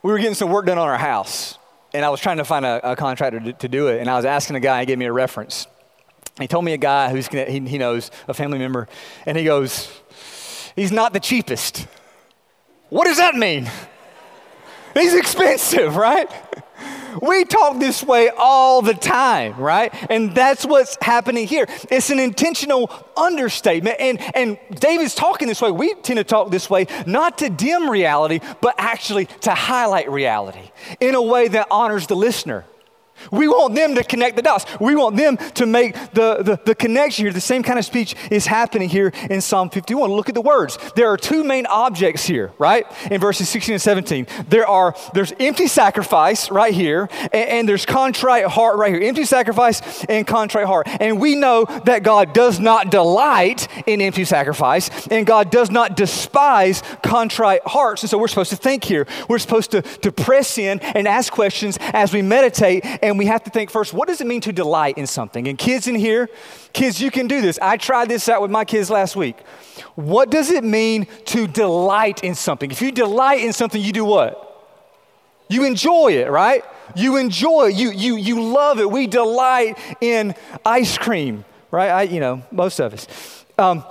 We 0.03 0.13
were 0.13 0.19
getting 0.19 0.35
some 0.35 0.51
work 0.51 0.67
done 0.67 0.79
on 0.79 0.89
our 0.89 0.99
house 0.99 1.59
and 1.97 2.05
I 2.05 2.11
was 2.11 2.21
trying 2.21 2.37
to 2.37 2.45
find 2.45 2.67
a, 2.67 2.93
a 2.93 2.95
contractor 2.95 3.41
to, 3.41 3.53
to, 3.55 3.69
do 3.69 3.89
it, 3.89 4.01
and 4.01 4.11
I 4.11 4.17
was 4.17 4.27
asking 4.27 4.55
a 4.57 4.61
guy, 4.61 4.81
he 4.81 4.87
gave 4.87 4.99
me 4.99 5.07
a 5.07 5.13
reference. 5.13 5.67
He 6.39 6.47
told 6.47 6.63
me 6.63 6.75
a 6.75 6.77
guy 6.79 7.11
who's 7.11 7.27
he, 7.29 7.61
he 7.61 7.79
knows, 7.79 8.11
a 8.29 8.35
family 8.35 8.59
member, 8.59 8.87
and 9.25 9.39
he 9.39 9.45
goes, 9.45 9.91
He's 10.77 10.93
not 10.93 11.15
the 11.15 11.21
cheapest. 11.21 11.87
What 12.91 13.07
does 13.07 13.17
that 13.17 13.35
mean? 13.35 13.71
He's 14.93 15.15
expensive, 15.15 15.97
right? 15.97 16.29
We 17.23 17.45
talk 17.45 17.79
this 17.79 18.03
way 18.03 18.31
all 18.37 18.83
the 18.83 18.95
time, 18.95 19.57
right? 19.57 19.93
And 20.11 20.35
that's 20.35 20.65
what's 20.65 20.97
happening 21.01 21.47
here. 21.47 21.67
It's 21.91 22.11
an 22.11 22.19
intentional 22.19 22.91
understatement. 23.17 23.97
And, 24.01 24.21
and 24.35 24.59
David's 24.75 25.15
talking 25.15 25.49
this 25.49 25.63
way. 25.63 25.71
We 25.71 25.95
tend 25.95 26.19
to 26.19 26.25
talk 26.25 26.51
this 26.51 26.69
way, 26.69 26.87
not 27.07 27.39
to 27.39 27.51
dim 27.51 27.89
reality, 27.89 28.41
but 28.61 28.75
actually 28.79 29.27
to 29.43 29.53
highlight 29.53 30.11
reality 30.11 30.71
in 31.01 31.15
a 31.15 31.23
way 31.23 31.49
that 31.49 31.69
honors 31.71 32.07
the 32.07 32.17
listener. 32.17 32.65
We 33.31 33.49
want 33.49 33.75
them 33.75 33.95
to 33.95 34.05
connect 34.05 34.37
the 34.37 34.43
dots. 34.43 34.65
We 34.81 34.95
want 34.95 35.17
them 35.17 35.37
to 35.37 35.67
make 35.67 35.95
the, 36.13 36.43
the, 36.43 36.61
the, 36.65 36.75
connection 36.75 37.25
here. 37.25 37.33
The 37.33 37.41
same 37.41 37.63
kind 37.63 37.79
of 37.79 37.85
speech 37.85 38.15
is 38.31 38.47
happening 38.47 38.89
here 38.89 39.13
in 39.31 39.41
Psalm 39.41 39.71
51. 39.71 40.11
Look 40.11 40.29
at 40.29 40.35
the 40.35 40.41
words. 40.41 40.79
There 40.95 41.09
are 41.09 41.17
two 41.17 41.43
main 41.45 41.67
objects 41.67 42.25
here, 42.25 42.53
right? 42.59 42.87
In 43.11 43.21
verses 43.21 43.49
16 43.49 43.75
and 43.75 43.83
17. 43.83 44.27
There 44.49 44.67
are 44.67 44.95
there's 45.15 45.33
empty 45.41 45.67
sacrifice 45.67 46.51
right 46.51 46.75
here, 46.75 47.09
and, 47.33 47.49
and 47.49 47.69
there's 47.69 47.87
contrite 47.87 48.47
heart 48.47 48.77
right 48.77 48.93
here. 48.93 49.03
Empty 49.03 49.25
sacrifice 49.25 50.05
and 50.05 50.27
contrite 50.27 50.67
heart. 50.67 50.87
And 51.01 51.21
we 51.21 51.37
know 51.37 51.65
that 51.85 52.03
God 52.03 52.33
does 52.33 52.61
not 52.61 52.91
delight 52.91 53.69
in 53.87 54.01
empty 54.01 54.25
sacrifice, 54.25 55.07
and 55.09 55.27
God 55.27 55.51
does 55.51 55.71
not 55.71 55.97
despise 55.97 56.83
contrite 57.03 57.63
hearts. 57.67 58.03
And 58.03 58.11
so 58.11 58.19
we're 58.19 58.29
supposed 58.29 58.51
to 58.51 58.57
think 58.57 58.85
here. 58.85 59.07
We're 59.29 59.39
supposed 59.39 59.71
to, 59.73 59.83
to 59.83 60.13
press 60.13 60.59
in 60.59 60.81
and 60.81 61.09
ask 61.09 61.33
questions 61.33 61.79
as 61.81 62.13
we 62.13 62.23
meditate 62.23 62.85
and 63.07 63.19
we 63.19 63.27
have 63.27 63.45
to 63.45 63.51
think 63.51 63.71
first, 63.71 63.93
what 63.93 64.09
does 64.09 64.21
it 64.21 64.27
mean 64.27 64.41
to 64.41 64.53
delight 64.53 64.99
in 64.99 65.07
something? 65.07 65.47
And 65.47 65.57
kids 65.57 65.87
in 65.87 65.95
here, 65.95 66.29
kids, 66.73 67.01
you 67.01 67.13
can 67.13 67.29
do 67.29 67.41
this. 67.41 67.57
I 67.63 67.77
tried 67.77 68.09
this 68.09 68.29
out 68.29 68.43
with 68.43 68.51
my 68.51 68.65
kids 68.65 68.91
last 68.91 69.15
week. 69.15 69.39
What 69.95 70.29
does 70.29 70.51
it 70.51 70.65
mean 70.65 71.07
to 71.27 71.47
delight 71.47 72.25
in 72.25 72.35
something? 72.35 72.69
If 72.69 72.83
you 72.83 72.91
delight 72.91 73.41
in 73.41 73.53
something, 73.53 73.81
you 73.81 73.93
do 73.93 74.05
what? 74.05 74.43
You 75.49 75.65
enjoy 75.65 76.15
it, 76.15 76.29
right? 76.29 76.65
You 76.97 77.17
enjoy 77.17 77.69
it. 77.69 77.77
You, 77.77 77.93
you, 77.93 78.17
you 78.17 78.43
love 78.43 78.81
it. 78.81 78.91
We 78.91 79.07
delight 79.07 79.79
in 80.01 80.35
ice 80.65 80.99
cream, 80.99 81.45
right? 81.71 81.91
I, 81.91 82.03
you 82.03 82.19
know, 82.19 82.43
most 82.51 82.81
of 82.81 82.93
us. 82.93 83.07
Um, 83.57 83.85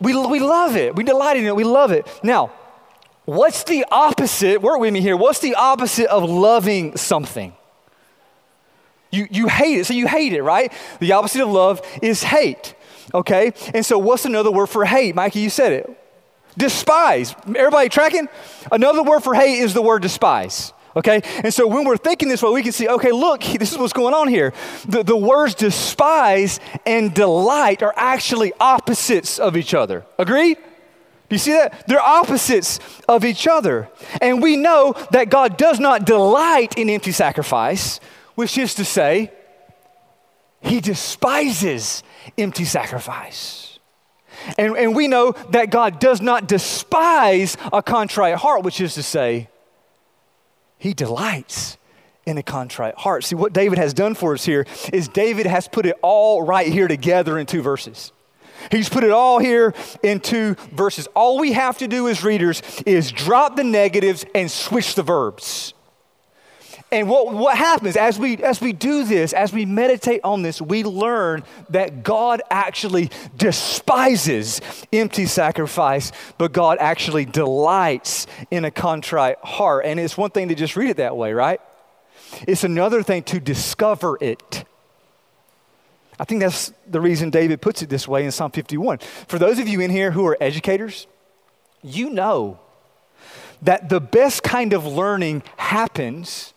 we, 0.00 0.16
we 0.26 0.40
love 0.40 0.74
it. 0.74 0.96
We 0.96 1.04
delight 1.04 1.36
in 1.36 1.44
it. 1.44 1.54
We 1.54 1.64
love 1.64 1.92
it. 1.92 2.08
Now, 2.22 2.50
what's 3.26 3.64
the 3.64 3.84
opposite? 3.90 4.62
Work 4.62 4.80
with 4.80 4.94
me 4.94 5.02
here. 5.02 5.18
What's 5.18 5.40
the 5.40 5.54
opposite 5.54 6.06
of 6.06 6.24
loving 6.24 6.96
something? 6.96 7.52
You, 9.10 9.26
you 9.30 9.48
hate 9.48 9.78
it. 9.78 9.86
So 9.86 9.94
you 9.94 10.06
hate 10.06 10.32
it, 10.32 10.42
right? 10.42 10.72
The 11.00 11.12
opposite 11.12 11.42
of 11.42 11.50
love 11.50 11.80
is 12.02 12.22
hate. 12.22 12.74
Okay? 13.14 13.52
And 13.74 13.84
so 13.84 13.98
what's 13.98 14.24
another 14.24 14.50
word 14.50 14.66
for 14.66 14.84
hate? 14.84 15.14
Mikey, 15.14 15.40
you 15.40 15.50
said 15.50 15.72
it. 15.72 16.04
Despise. 16.56 17.34
Everybody 17.46 17.88
tracking? 17.88 18.28
Another 18.70 19.02
word 19.02 19.20
for 19.20 19.34
hate 19.34 19.60
is 19.60 19.74
the 19.74 19.82
word 19.82 20.02
despise. 20.02 20.72
Okay? 20.96 21.22
And 21.44 21.54
so 21.54 21.66
when 21.66 21.84
we're 21.84 21.96
thinking 21.96 22.28
this 22.28 22.42
way, 22.42 22.50
we 22.50 22.62
can 22.62 22.72
see, 22.72 22.88
okay, 22.88 23.12
look, 23.12 23.42
this 23.58 23.72
is 23.72 23.78
what's 23.78 23.92
going 23.92 24.14
on 24.14 24.28
here. 24.28 24.52
The, 24.86 25.02
the 25.02 25.16
words 25.16 25.54
despise 25.54 26.60
and 26.84 27.14
delight 27.14 27.82
are 27.82 27.94
actually 27.96 28.52
opposites 28.60 29.38
of 29.38 29.56
each 29.56 29.74
other. 29.74 30.04
Agreed? 30.18 30.58
Do 31.28 31.34
you 31.34 31.38
see 31.38 31.52
that? 31.52 31.86
They're 31.86 32.00
opposites 32.00 32.80
of 33.06 33.24
each 33.24 33.46
other. 33.46 33.88
And 34.20 34.42
we 34.42 34.56
know 34.56 34.94
that 35.12 35.28
God 35.28 35.58
does 35.58 35.78
not 35.78 36.06
delight 36.06 36.76
in 36.78 36.88
empty 36.88 37.12
sacrifice 37.12 38.00
which 38.38 38.56
is 38.56 38.74
to 38.74 38.84
say, 38.84 39.32
he 40.60 40.80
despises 40.80 42.04
empty 42.38 42.64
sacrifice. 42.64 43.80
And, 44.56 44.76
and 44.76 44.94
we 44.94 45.08
know 45.08 45.32
that 45.50 45.70
God 45.70 45.98
does 45.98 46.20
not 46.20 46.46
despise 46.46 47.56
a 47.72 47.82
contrite 47.82 48.36
heart, 48.36 48.62
which 48.62 48.80
is 48.80 48.94
to 48.94 49.02
say, 49.02 49.48
he 50.78 50.94
delights 50.94 51.78
in 52.26 52.38
a 52.38 52.42
contrite 52.44 52.94
heart. 52.94 53.24
See, 53.24 53.34
what 53.34 53.52
David 53.52 53.76
has 53.76 53.92
done 53.92 54.14
for 54.14 54.34
us 54.34 54.44
here 54.44 54.68
is 54.92 55.08
David 55.08 55.46
has 55.46 55.66
put 55.66 55.84
it 55.84 55.96
all 56.00 56.42
right 56.42 56.72
here 56.72 56.86
together 56.86 57.40
in 57.40 57.46
two 57.46 57.60
verses. 57.60 58.12
He's 58.70 58.88
put 58.88 59.02
it 59.02 59.10
all 59.10 59.40
here 59.40 59.74
in 60.04 60.20
two 60.20 60.54
verses. 60.70 61.08
All 61.08 61.40
we 61.40 61.54
have 61.54 61.78
to 61.78 61.88
do 61.88 62.06
as 62.06 62.22
readers 62.22 62.62
is 62.86 63.10
drop 63.10 63.56
the 63.56 63.64
negatives 63.64 64.24
and 64.32 64.48
switch 64.48 64.94
the 64.94 65.02
verbs. 65.02 65.74
And 66.90 67.08
what, 67.08 67.34
what 67.34 67.56
happens 67.56 67.96
as 67.96 68.18
we, 68.18 68.38
as 68.38 68.60
we 68.62 68.72
do 68.72 69.04
this, 69.04 69.34
as 69.34 69.52
we 69.52 69.66
meditate 69.66 70.22
on 70.24 70.40
this, 70.40 70.60
we 70.60 70.84
learn 70.84 71.44
that 71.68 72.02
God 72.02 72.40
actually 72.50 73.10
despises 73.36 74.62
empty 74.90 75.26
sacrifice, 75.26 76.12
but 76.38 76.52
God 76.52 76.78
actually 76.80 77.26
delights 77.26 78.26
in 78.50 78.64
a 78.64 78.70
contrite 78.70 79.36
heart. 79.42 79.84
And 79.84 80.00
it's 80.00 80.16
one 80.16 80.30
thing 80.30 80.48
to 80.48 80.54
just 80.54 80.76
read 80.76 80.88
it 80.88 80.96
that 80.96 81.14
way, 81.14 81.34
right? 81.34 81.60
It's 82.46 82.64
another 82.64 83.02
thing 83.02 83.22
to 83.24 83.40
discover 83.40 84.16
it. 84.20 84.64
I 86.18 86.24
think 86.24 86.40
that's 86.40 86.72
the 86.86 87.00
reason 87.00 87.28
David 87.28 87.60
puts 87.60 87.82
it 87.82 87.90
this 87.90 88.08
way 88.08 88.24
in 88.24 88.30
Psalm 88.30 88.50
51. 88.50 88.98
For 89.28 89.38
those 89.38 89.58
of 89.58 89.68
you 89.68 89.80
in 89.80 89.90
here 89.90 90.10
who 90.10 90.26
are 90.26 90.38
educators, 90.40 91.06
you 91.82 92.08
know 92.10 92.58
that 93.60 93.90
the 93.90 94.00
best 94.00 94.42
kind 94.42 94.72
of 94.72 94.86
learning 94.86 95.42
happens 95.58 96.54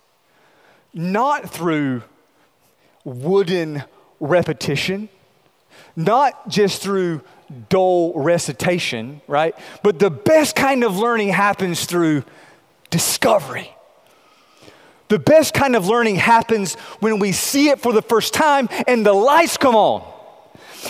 not 0.93 1.49
through 1.49 2.03
wooden 3.03 3.83
repetition, 4.19 5.09
not 5.95 6.47
just 6.47 6.81
through 6.81 7.21
dull 7.69 8.13
recitation, 8.13 9.21
right? 9.27 9.55
But 9.83 9.99
the 9.99 10.09
best 10.09 10.55
kind 10.55 10.83
of 10.83 10.97
learning 10.97 11.29
happens 11.29 11.85
through 11.85 12.23
discovery. 12.89 13.75
The 15.07 15.19
best 15.19 15.53
kind 15.53 15.75
of 15.75 15.87
learning 15.87 16.15
happens 16.15 16.75
when 17.01 17.19
we 17.19 17.33
see 17.33 17.69
it 17.69 17.81
for 17.81 17.91
the 17.91 18.01
first 18.01 18.33
time 18.33 18.69
and 18.87 19.05
the 19.05 19.13
lights 19.13 19.57
come 19.57 19.75
on. 19.75 20.09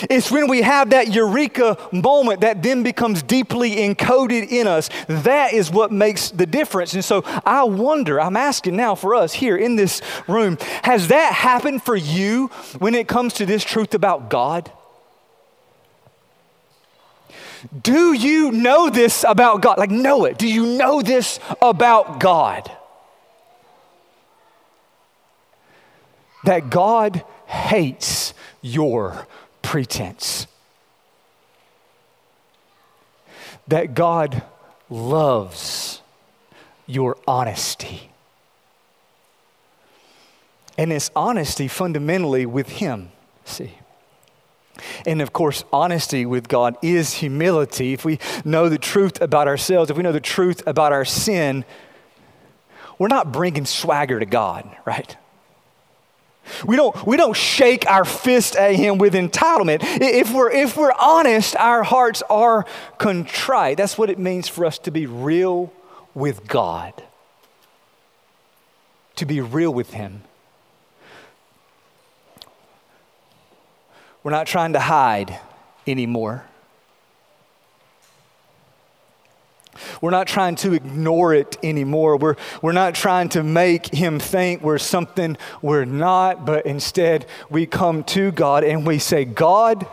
It's 0.08 0.30
when 0.30 0.48
we 0.48 0.62
have 0.62 0.90
that 0.90 1.12
eureka 1.12 1.76
moment 1.92 2.40
that 2.40 2.62
then 2.62 2.82
becomes 2.82 3.22
deeply 3.22 3.76
encoded 3.76 4.48
in 4.48 4.66
us. 4.66 4.88
That 5.06 5.52
is 5.52 5.70
what 5.70 5.92
makes 5.92 6.30
the 6.30 6.46
difference. 6.46 6.94
And 6.94 7.04
so 7.04 7.22
I 7.44 7.64
wonder, 7.64 8.20
I'm 8.20 8.36
asking 8.36 8.76
now 8.76 8.94
for 8.94 9.14
us 9.14 9.32
here 9.32 9.56
in 9.56 9.76
this 9.76 10.00
room, 10.26 10.56
has 10.82 11.08
that 11.08 11.32
happened 11.32 11.82
for 11.82 11.96
you 11.96 12.48
when 12.78 12.94
it 12.94 13.08
comes 13.08 13.34
to 13.34 13.46
this 13.46 13.64
truth 13.64 13.94
about 13.94 14.30
God? 14.30 14.70
Do 17.82 18.12
you 18.12 18.50
know 18.50 18.90
this 18.90 19.24
about 19.28 19.62
God? 19.62 19.78
Like, 19.78 19.90
know 19.90 20.24
it. 20.24 20.38
Do 20.38 20.48
you 20.48 20.66
know 20.66 21.00
this 21.00 21.38
about 21.60 22.18
God? 22.18 22.70
That 26.44 26.70
God 26.70 27.24
hates 27.46 28.34
your 28.62 29.28
pretense. 29.72 30.46
That 33.68 33.94
God 33.94 34.42
loves 34.90 36.02
your 36.86 37.16
honesty. 37.26 38.10
And 40.76 40.92
it's 40.92 41.10
honesty 41.16 41.68
fundamentally 41.68 42.44
with 42.44 42.68
Him. 42.68 43.12
See? 43.46 43.78
And 45.06 45.22
of 45.22 45.32
course, 45.32 45.64
honesty 45.72 46.26
with 46.26 46.48
God 46.48 46.76
is 46.82 47.14
humility. 47.14 47.94
If 47.94 48.04
we 48.04 48.18
know 48.44 48.68
the 48.68 48.76
truth 48.76 49.22
about 49.22 49.48
ourselves, 49.48 49.90
if 49.90 49.96
we 49.96 50.02
know 50.02 50.12
the 50.12 50.20
truth 50.20 50.62
about 50.66 50.92
our 50.92 51.06
sin, 51.06 51.64
we're 52.98 53.08
not 53.08 53.32
bringing 53.32 53.64
swagger 53.64 54.20
to 54.20 54.26
God, 54.26 54.70
right? 54.84 55.16
We 56.66 56.76
don't, 56.76 57.06
we 57.06 57.16
don't 57.16 57.36
shake 57.36 57.88
our 57.88 58.04
fist 58.04 58.56
at 58.56 58.74
him 58.74 58.98
with 58.98 59.14
entitlement. 59.14 59.80
If 59.82 60.32
we're, 60.32 60.50
if 60.50 60.76
we're 60.76 60.92
honest, 60.98 61.56
our 61.56 61.82
hearts 61.82 62.22
are 62.28 62.66
contrite. 62.98 63.76
That's 63.76 63.96
what 63.96 64.10
it 64.10 64.18
means 64.18 64.48
for 64.48 64.64
us 64.64 64.78
to 64.80 64.90
be 64.90 65.06
real 65.06 65.72
with 66.14 66.46
God, 66.46 67.02
to 69.16 69.24
be 69.24 69.40
real 69.40 69.72
with 69.72 69.92
him. 69.92 70.22
We're 74.22 74.30
not 74.30 74.46
trying 74.46 74.74
to 74.74 74.80
hide 74.80 75.40
anymore. 75.86 76.44
We're 80.00 80.10
not 80.10 80.26
trying 80.26 80.56
to 80.56 80.74
ignore 80.74 81.34
it 81.34 81.56
anymore. 81.62 82.16
We're, 82.16 82.36
we're 82.60 82.72
not 82.72 82.94
trying 82.94 83.30
to 83.30 83.42
make 83.42 83.86
him 83.86 84.18
think 84.18 84.62
we're 84.62 84.78
something 84.78 85.36
we're 85.62 85.84
not, 85.84 86.44
but 86.44 86.66
instead 86.66 87.26
we 87.48 87.66
come 87.66 88.04
to 88.04 88.32
God 88.32 88.64
and 88.64 88.86
we 88.86 88.98
say, 88.98 89.24
God, 89.24 89.86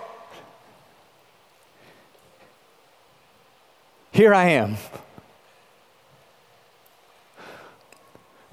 here 4.11 4.33
I 4.33 4.49
am. 4.49 4.77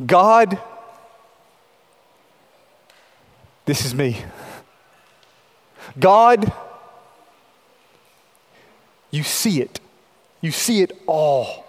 God, 0.04 0.60
this 3.64 3.84
is 3.84 3.94
me. 3.94 4.22
God, 5.98 6.52
you 9.10 9.22
see 9.22 9.62
it. 9.62 9.80
You 10.46 10.52
see 10.52 10.80
it 10.80 10.96
all. 11.09 11.64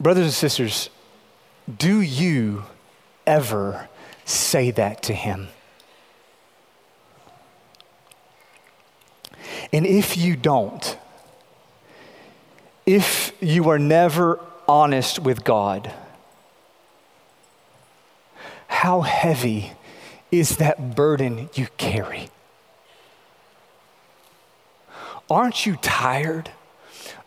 Brothers 0.00 0.24
and 0.24 0.32
sisters, 0.32 0.88
do 1.76 2.00
you 2.00 2.64
ever 3.26 3.90
say 4.24 4.70
that 4.70 5.02
to 5.02 5.12
him? 5.12 5.48
And 9.70 9.84
if 9.84 10.16
you 10.16 10.34
don't, 10.34 10.96
if 12.86 13.34
you 13.42 13.68
are 13.68 13.78
never 13.78 14.40
honest 14.66 15.18
with 15.18 15.44
God, 15.44 15.92
how 18.68 19.02
heavy 19.02 19.72
is 20.32 20.56
that 20.56 20.96
burden 20.96 21.50
you 21.52 21.66
carry? 21.76 22.30
Aren't 25.30 25.66
you 25.66 25.76
tired 25.76 26.50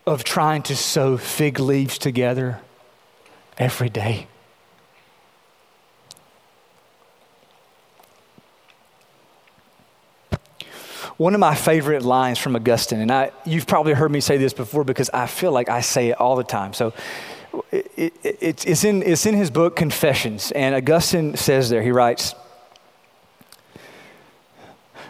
of 0.08 0.24
trying 0.24 0.64
to 0.64 0.76
sew 0.76 1.18
fig 1.18 1.60
leaves 1.60 1.98
together 1.98 2.60
every 3.58 3.90
day? 3.90 4.28
One 11.18 11.36
of 11.36 11.40
my 11.40 11.54
favorite 11.54 12.02
lines 12.02 12.40
from 12.40 12.56
Augustine, 12.56 13.00
and 13.00 13.12
I, 13.12 13.32
you've 13.46 13.68
probably 13.68 13.94
heard 13.94 14.12
me 14.12 14.22
say 14.22 14.38
this 14.38 14.54
before 14.54 14.84
because 14.84 15.12
I 15.12 15.28
feel 15.28 15.52
like 15.52 15.70
I 15.70 15.82
say 15.82 16.10
it 16.10 16.20
all 16.20 16.36
the 16.36 16.44
time. 16.44 16.74
So 16.74 16.94
it, 17.72 17.92
it, 18.24 18.66
it's, 18.66 18.84
in, 18.84 19.04
it's 19.04 19.28
in 19.28 19.36
his 19.36 19.52
book, 19.52 19.76
Confessions. 19.76 20.52
And 20.52 20.74
Augustine 20.74 21.38
says 21.38 21.70
there, 21.70 21.84
he 21.84 21.92
writes, 21.92 22.34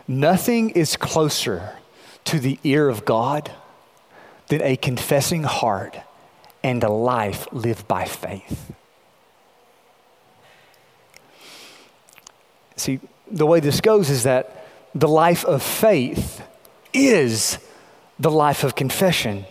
Nothing 0.06 0.72
is 0.72 0.98
closer 0.98 1.78
to 2.26 2.40
the 2.40 2.60
ear 2.64 2.90
of 2.90 3.06
God 3.06 3.52
than 4.48 4.62
a 4.62 4.76
confessing 4.76 5.44
heart 5.44 5.98
and 6.64 6.84
a 6.84 6.90
life 6.90 7.48
lived 7.52 7.88
by 7.88 8.06
faith. 8.06 8.72
See, 12.76 13.00
the 13.30 13.46
way 13.46 13.60
this 13.60 13.82
goes 13.82 14.10
is 14.10 14.24
that 14.24 14.68
the 14.94 15.08
life 15.08 15.46
of 15.46 15.64
faith 15.64 16.44
is 16.94 17.58
the 18.20 18.32
life 18.32 18.64
of 18.64 18.76
confession. 18.76 19.46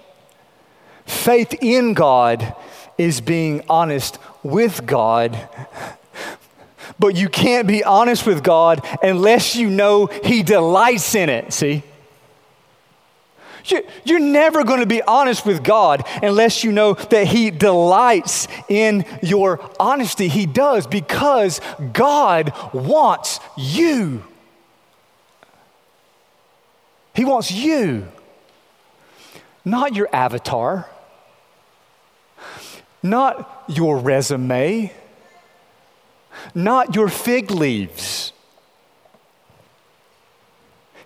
Faith 1.06 1.54
in 1.62 1.94
God 1.94 2.54
is 2.98 3.20
being 3.20 3.64
honest 3.68 4.18
with 4.42 4.86
God. 4.86 5.48
But 6.98 7.16
you 7.16 7.28
can't 7.28 7.66
be 7.66 7.82
honest 7.82 8.26
with 8.26 8.42
God 8.42 8.86
unless 9.02 9.56
you 9.56 9.70
know 9.70 10.06
He 10.06 10.42
delights 10.42 11.14
in 11.14 11.30
it, 11.30 11.52
see? 11.52 11.82
You're 14.04 14.20
never 14.20 14.64
going 14.64 14.80
to 14.80 14.86
be 14.86 15.02
honest 15.02 15.44
with 15.44 15.62
God 15.62 16.06
unless 16.22 16.64
you 16.64 16.72
know 16.72 16.94
that 16.94 17.26
He 17.26 17.50
delights 17.50 18.48
in 18.68 19.04
your 19.22 19.60
honesty. 19.78 20.28
He 20.28 20.46
does 20.46 20.86
because 20.86 21.60
God 21.92 22.52
wants 22.72 23.40
you. 23.56 24.24
He 27.14 27.24
wants 27.24 27.50
you, 27.50 28.06
not 29.64 29.94
your 29.94 30.08
avatar, 30.12 30.88
not 33.02 33.64
your 33.68 33.98
resume, 33.98 34.92
not 36.54 36.94
your 36.94 37.08
fig 37.08 37.50
leaves. 37.50 38.32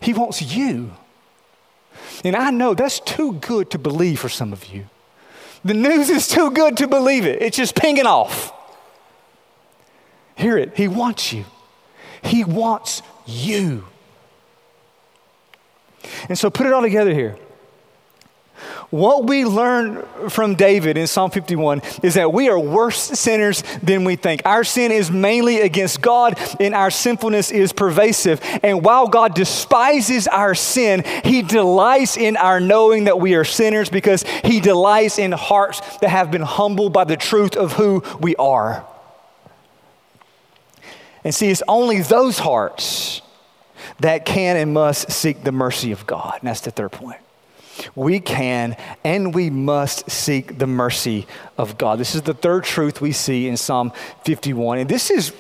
He 0.00 0.12
wants 0.12 0.42
you. 0.42 0.92
And 2.24 2.34
I 2.34 2.50
know 2.50 2.74
that's 2.74 3.00
too 3.00 3.34
good 3.34 3.70
to 3.70 3.78
believe 3.78 4.18
for 4.18 4.30
some 4.30 4.52
of 4.52 4.66
you. 4.66 4.86
The 5.64 5.74
news 5.74 6.10
is 6.10 6.26
too 6.26 6.50
good 6.50 6.78
to 6.78 6.88
believe 6.88 7.26
it, 7.26 7.42
it's 7.42 7.56
just 7.56 7.74
pinging 7.74 8.06
off. 8.06 8.52
Hear 10.36 10.58
it. 10.58 10.76
He 10.76 10.88
wants 10.88 11.32
you. 11.32 11.44
He 12.22 12.42
wants 12.42 13.02
you. 13.24 13.84
And 16.28 16.36
so 16.36 16.50
put 16.50 16.66
it 16.66 16.72
all 16.72 16.82
together 16.82 17.14
here. 17.14 17.36
What 18.94 19.26
we 19.26 19.44
learn 19.44 20.06
from 20.28 20.54
David 20.54 20.96
in 20.96 21.08
Psalm 21.08 21.32
51 21.32 21.82
is 22.04 22.14
that 22.14 22.32
we 22.32 22.48
are 22.48 22.56
worse 22.56 22.96
sinners 22.96 23.64
than 23.82 24.04
we 24.04 24.14
think. 24.14 24.42
Our 24.44 24.62
sin 24.62 24.92
is 24.92 25.10
mainly 25.10 25.62
against 25.62 26.00
God, 26.00 26.38
and 26.60 26.76
our 26.76 26.92
sinfulness 26.92 27.50
is 27.50 27.72
pervasive. 27.72 28.40
And 28.62 28.84
while 28.84 29.08
God 29.08 29.34
despises 29.34 30.28
our 30.28 30.54
sin, 30.54 31.02
He 31.24 31.42
delights 31.42 32.16
in 32.16 32.36
our 32.36 32.60
knowing 32.60 33.06
that 33.06 33.18
we 33.18 33.34
are 33.34 33.42
sinners 33.42 33.90
because 33.90 34.22
He 34.44 34.60
delights 34.60 35.18
in 35.18 35.32
hearts 35.32 35.80
that 35.98 36.10
have 36.10 36.30
been 36.30 36.42
humbled 36.42 36.92
by 36.92 37.02
the 37.02 37.16
truth 37.16 37.56
of 37.56 37.72
who 37.72 38.04
we 38.20 38.36
are. 38.36 38.86
And 41.24 41.34
see, 41.34 41.50
it's 41.50 41.64
only 41.66 42.00
those 42.00 42.38
hearts 42.38 43.22
that 43.98 44.24
can 44.24 44.56
and 44.56 44.72
must 44.72 45.10
seek 45.10 45.42
the 45.42 45.50
mercy 45.50 45.90
of 45.90 46.06
God. 46.06 46.38
And 46.42 46.48
that's 46.48 46.60
the 46.60 46.70
third 46.70 46.92
point. 46.92 47.18
We 47.94 48.20
can 48.20 48.76
and 49.02 49.34
we 49.34 49.50
must 49.50 50.10
seek 50.10 50.58
the 50.58 50.66
mercy 50.66 51.26
of 51.58 51.78
God. 51.78 51.98
This 51.98 52.14
is 52.14 52.22
the 52.22 52.34
third 52.34 52.64
truth 52.64 53.00
we 53.00 53.12
see 53.12 53.48
in 53.48 53.56
Psalm 53.56 53.92
51. 54.24 54.78
And 54.78 54.88
this 54.88 55.10
is 55.10 55.32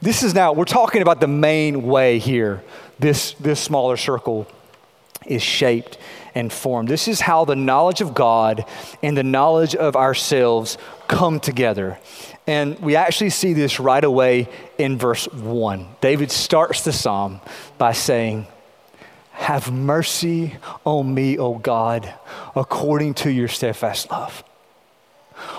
this 0.00 0.22
is 0.22 0.34
now 0.34 0.52
we're 0.52 0.64
talking 0.64 1.02
about 1.02 1.20
the 1.20 1.28
main 1.28 1.82
way 1.82 2.18
here. 2.18 2.62
This 2.98 3.32
this 3.34 3.60
smaller 3.60 3.96
circle 3.96 4.46
is 5.26 5.42
shaped 5.42 5.98
and 6.34 6.52
formed. 6.52 6.88
This 6.88 7.08
is 7.08 7.20
how 7.20 7.44
the 7.46 7.56
knowledge 7.56 8.00
of 8.00 8.14
God 8.14 8.64
and 9.02 9.16
the 9.16 9.24
knowledge 9.24 9.74
of 9.74 9.96
ourselves 9.96 10.76
come 11.08 11.40
together. 11.40 11.98
And 12.46 12.78
we 12.78 12.94
actually 12.94 13.30
see 13.30 13.54
this 13.54 13.80
right 13.80 14.04
away 14.04 14.48
in 14.78 14.98
verse 14.98 15.26
1. 15.32 15.88
David 16.00 16.30
starts 16.30 16.82
the 16.82 16.92
psalm 16.92 17.40
by 17.78 17.92
saying, 17.92 18.46
Have 19.36 19.70
mercy 19.70 20.56
on 20.84 21.14
me, 21.14 21.38
O 21.38 21.54
God, 21.54 22.12
according 22.54 23.14
to 23.14 23.30
your 23.30 23.48
steadfast 23.48 24.10
love 24.10 24.42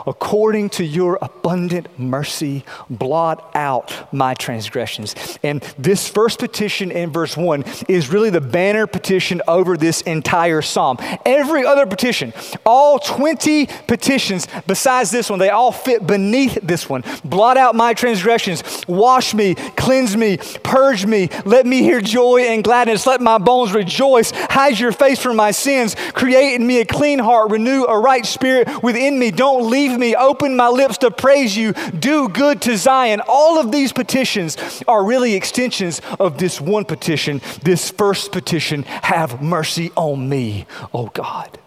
according 0.05 0.69
to 0.71 0.83
your 0.83 1.19
abundant 1.21 1.99
mercy, 1.99 2.63
blot 2.89 3.51
out 3.55 4.13
my 4.13 4.33
transgressions. 4.33 5.15
And 5.43 5.61
this 5.77 6.07
first 6.07 6.39
petition 6.39 6.91
in 6.91 7.11
verse 7.11 7.37
1 7.37 7.63
is 7.87 8.09
really 8.09 8.29
the 8.29 8.41
banner 8.41 8.87
petition 8.87 9.41
over 9.47 9.77
this 9.77 10.01
entire 10.01 10.61
psalm. 10.61 10.97
Every 11.25 11.65
other 11.65 11.85
petition, 11.85 12.33
all 12.65 12.99
20 12.99 13.67
petitions 13.87 14.47
besides 14.65 15.11
this 15.11 15.29
one, 15.29 15.39
they 15.39 15.49
all 15.49 15.71
fit 15.71 16.05
beneath 16.05 16.59
this 16.63 16.89
one. 16.89 17.03
Blot 17.23 17.57
out 17.57 17.75
my 17.75 17.93
transgressions, 17.93 18.63
wash 18.87 19.33
me, 19.33 19.55
cleanse 19.55 20.15
me, 20.15 20.37
purge 20.63 21.05
me, 21.05 21.29
let 21.45 21.65
me 21.65 21.81
hear 21.81 22.01
joy 22.01 22.41
and 22.41 22.63
gladness, 22.63 23.05
let 23.05 23.21
my 23.21 23.37
bones 23.37 23.73
rejoice, 23.73 24.31
hide 24.31 24.79
your 24.79 24.91
face 24.91 25.19
from 25.19 25.35
my 25.35 25.51
sins, 25.51 25.95
create 26.13 26.55
in 26.55 26.65
me 26.65 26.81
a 26.81 26.85
clean 26.85 27.19
heart, 27.19 27.51
renew 27.51 27.83
a 27.83 27.97
right 27.97 28.25
spirit 28.25 28.83
within 28.83 29.19
me. 29.19 29.31
Don't 29.31 29.66
leave 29.67 29.97
me. 29.97 30.15
Open 30.15 30.55
my 30.55 30.69
lips 30.69 30.97
to 30.99 31.11
praise 31.11 31.55
you. 31.55 31.73
Do 31.73 32.29
good 32.29 32.61
to 32.63 32.77
Zion. 32.77 33.21
All 33.27 33.59
of 33.59 33.71
these 33.71 33.93
petitions 33.93 34.57
are 34.87 35.03
really 35.03 35.33
extensions 35.35 36.01
of 36.19 36.37
this 36.37 36.59
one 36.59 36.85
petition, 36.85 37.41
this 37.63 37.89
first 37.89 38.31
petition 38.31 38.83
Have 38.83 39.41
mercy 39.41 39.91
on 39.95 40.27
me, 40.27 40.65
oh 40.93 41.07
God. 41.07 41.59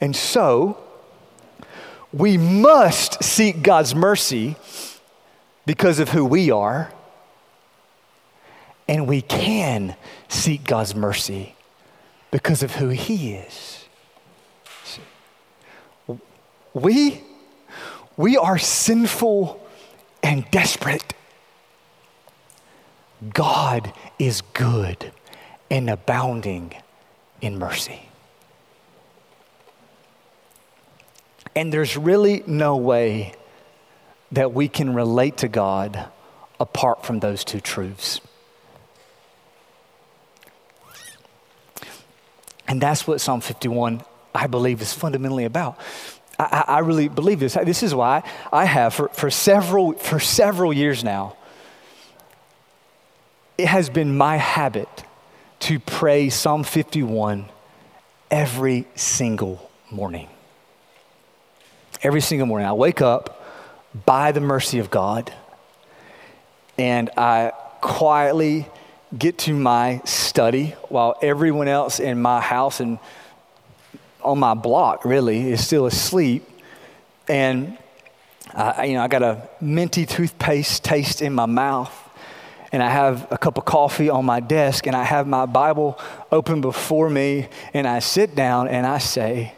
And 0.00 0.14
so, 0.14 0.78
we 2.12 2.36
must 2.36 3.22
seek 3.24 3.62
God's 3.62 3.94
mercy 3.94 4.56
because 5.64 5.98
of 5.98 6.10
who 6.10 6.24
we 6.24 6.50
are, 6.50 6.92
and 8.88 9.06
we 9.06 9.22
can 9.22 9.96
seek 10.28 10.64
God's 10.64 10.94
mercy 10.94 11.54
because 12.30 12.62
of 12.62 12.76
who 12.76 12.88
He 12.88 13.34
is. 13.34 13.71
We, 16.74 17.22
we 18.16 18.36
are 18.36 18.58
sinful 18.58 19.64
and 20.22 20.50
desperate. 20.50 21.14
God 23.34 23.92
is 24.18 24.40
good 24.52 25.12
and 25.70 25.88
abounding 25.88 26.74
in 27.40 27.58
mercy. 27.58 28.08
And 31.54 31.72
there's 31.72 31.96
really 31.96 32.42
no 32.46 32.76
way 32.76 33.34
that 34.32 34.54
we 34.54 34.68
can 34.68 34.94
relate 34.94 35.36
to 35.38 35.48
God 35.48 36.06
apart 36.58 37.04
from 37.04 37.20
those 37.20 37.44
two 37.44 37.60
truths. 37.60 38.20
And 42.66 42.80
that's 42.80 43.06
what 43.06 43.20
Psalm 43.20 43.42
51, 43.42 44.02
I 44.34 44.46
believe, 44.46 44.80
is 44.80 44.94
fundamentally 44.94 45.44
about. 45.44 45.78
I, 46.50 46.64
I 46.68 46.78
really 46.80 47.08
believe 47.08 47.40
this. 47.40 47.54
This 47.54 47.82
is 47.82 47.94
why 47.94 48.22
I 48.52 48.64
have 48.64 48.94
for, 48.94 49.08
for, 49.08 49.30
several, 49.30 49.92
for 49.94 50.20
several 50.20 50.72
years 50.72 51.04
now, 51.04 51.36
it 53.58 53.66
has 53.66 53.90
been 53.90 54.16
my 54.16 54.36
habit 54.36 55.04
to 55.60 55.78
pray 55.78 56.28
Psalm 56.28 56.64
51 56.64 57.46
every 58.30 58.86
single 58.94 59.70
morning. 59.90 60.28
Every 62.02 62.20
single 62.20 62.46
morning. 62.46 62.66
I 62.66 62.72
wake 62.72 63.00
up 63.00 63.44
by 64.06 64.32
the 64.32 64.40
mercy 64.40 64.78
of 64.78 64.90
God 64.90 65.32
and 66.78 67.10
I 67.16 67.52
quietly 67.80 68.66
get 69.16 69.38
to 69.38 69.52
my 69.52 70.00
study 70.04 70.74
while 70.88 71.16
everyone 71.22 71.68
else 71.68 72.00
in 72.00 72.20
my 72.20 72.40
house 72.40 72.80
and 72.80 72.98
on 74.24 74.38
my 74.38 74.54
block 74.54 75.04
really 75.04 75.50
is 75.50 75.64
still 75.64 75.86
asleep, 75.86 76.48
and 77.28 77.78
uh, 78.54 78.82
you 78.84 78.94
know, 78.94 79.02
I 79.02 79.08
got 79.08 79.22
a 79.22 79.48
minty 79.60 80.04
toothpaste 80.04 80.84
taste 80.84 81.22
in 81.22 81.32
my 81.32 81.46
mouth, 81.46 81.92
and 82.70 82.82
I 82.82 82.90
have 82.90 83.30
a 83.30 83.38
cup 83.38 83.56
of 83.56 83.64
coffee 83.64 84.10
on 84.10 84.24
my 84.24 84.40
desk, 84.40 84.86
and 84.86 84.94
I 84.94 85.04
have 85.04 85.26
my 85.26 85.46
Bible 85.46 85.98
open 86.30 86.60
before 86.60 87.08
me, 87.08 87.48
and 87.72 87.86
I 87.86 88.00
sit 88.00 88.34
down 88.34 88.68
and 88.68 88.86
I 88.86 88.98
say, 88.98 89.54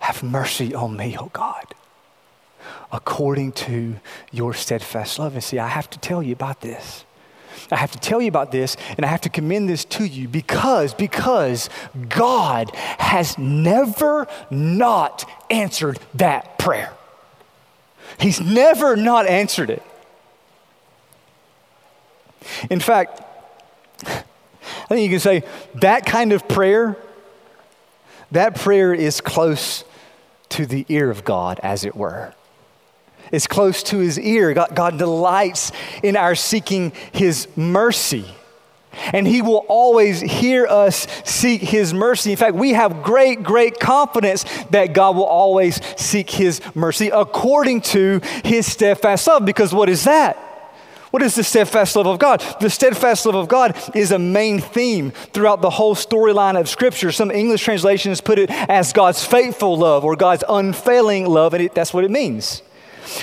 Have 0.00 0.22
mercy 0.22 0.74
on 0.74 0.96
me, 0.96 1.16
O 1.18 1.26
God, 1.26 1.74
according 2.90 3.52
to 3.52 3.96
your 4.30 4.54
steadfast 4.54 5.18
love. 5.18 5.34
And 5.34 5.44
see, 5.44 5.58
I 5.58 5.68
have 5.68 5.90
to 5.90 5.98
tell 5.98 6.22
you 6.22 6.32
about 6.32 6.60
this. 6.60 7.04
I 7.70 7.76
have 7.76 7.92
to 7.92 7.98
tell 7.98 8.20
you 8.20 8.28
about 8.28 8.52
this 8.52 8.76
and 8.96 9.04
I 9.04 9.08
have 9.08 9.22
to 9.22 9.28
commend 9.28 9.68
this 9.68 9.84
to 9.86 10.04
you 10.04 10.28
because 10.28 10.94
because 10.94 11.70
God 12.08 12.74
has 12.74 13.38
never 13.38 14.26
not 14.50 15.28
answered 15.50 15.98
that 16.14 16.58
prayer. 16.58 16.92
He's 18.18 18.40
never 18.40 18.96
not 18.96 19.26
answered 19.26 19.70
it. 19.70 19.82
In 22.70 22.80
fact, 22.80 23.22
I 24.06 24.86
think 24.88 25.02
you 25.02 25.10
can 25.10 25.20
say 25.20 25.44
that 25.76 26.06
kind 26.06 26.32
of 26.32 26.48
prayer 26.48 26.96
that 28.32 28.54
prayer 28.54 28.94
is 28.94 29.20
close 29.20 29.84
to 30.48 30.66
the 30.66 30.86
ear 30.88 31.10
of 31.10 31.22
God 31.22 31.60
as 31.62 31.84
it 31.84 31.94
were 31.94 32.34
is 33.32 33.46
close 33.46 33.82
to 33.84 33.98
his 33.98 34.18
ear. 34.18 34.54
God, 34.54 34.74
God 34.74 34.98
delights 34.98 35.72
in 36.02 36.16
our 36.16 36.34
seeking 36.34 36.92
his 37.12 37.48
mercy. 37.56 38.26
And 39.12 39.26
he 39.26 39.40
will 39.40 39.64
always 39.68 40.20
hear 40.20 40.66
us 40.66 41.06
seek 41.24 41.62
his 41.62 41.94
mercy. 41.94 42.32
In 42.32 42.36
fact, 42.36 42.54
we 42.54 42.74
have 42.74 43.02
great, 43.02 43.42
great 43.42 43.80
confidence 43.80 44.44
that 44.70 44.92
God 44.92 45.16
will 45.16 45.24
always 45.24 45.80
seek 45.98 46.30
his 46.30 46.60
mercy 46.74 47.08
according 47.08 47.80
to 47.80 48.20
his 48.44 48.70
steadfast 48.70 49.26
love. 49.26 49.46
Because 49.46 49.72
what 49.72 49.88
is 49.88 50.04
that? 50.04 50.36
What 51.10 51.22
is 51.22 51.34
the 51.34 51.44
steadfast 51.44 51.94
love 51.94 52.06
of 52.06 52.18
God? 52.18 52.42
The 52.60 52.70
steadfast 52.70 53.26
love 53.26 53.34
of 53.34 53.46
God 53.46 53.78
is 53.94 54.12
a 54.12 54.18
main 54.18 54.60
theme 54.60 55.10
throughout 55.10 55.60
the 55.60 55.68
whole 55.68 55.94
storyline 55.94 56.58
of 56.58 56.70
Scripture. 56.70 57.12
Some 57.12 57.30
English 57.30 57.62
translations 57.62 58.22
put 58.22 58.38
it 58.38 58.50
as 58.50 58.94
God's 58.94 59.22
faithful 59.22 59.76
love 59.76 60.06
or 60.06 60.16
God's 60.16 60.42
unfailing 60.48 61.26
love, 61.28 61.52
and 61.52 61.64
it, 61.64 61.74
that's 61.74 61.92
what 61.92 62.04
it 62.04 62.10
means. 62.10 62.62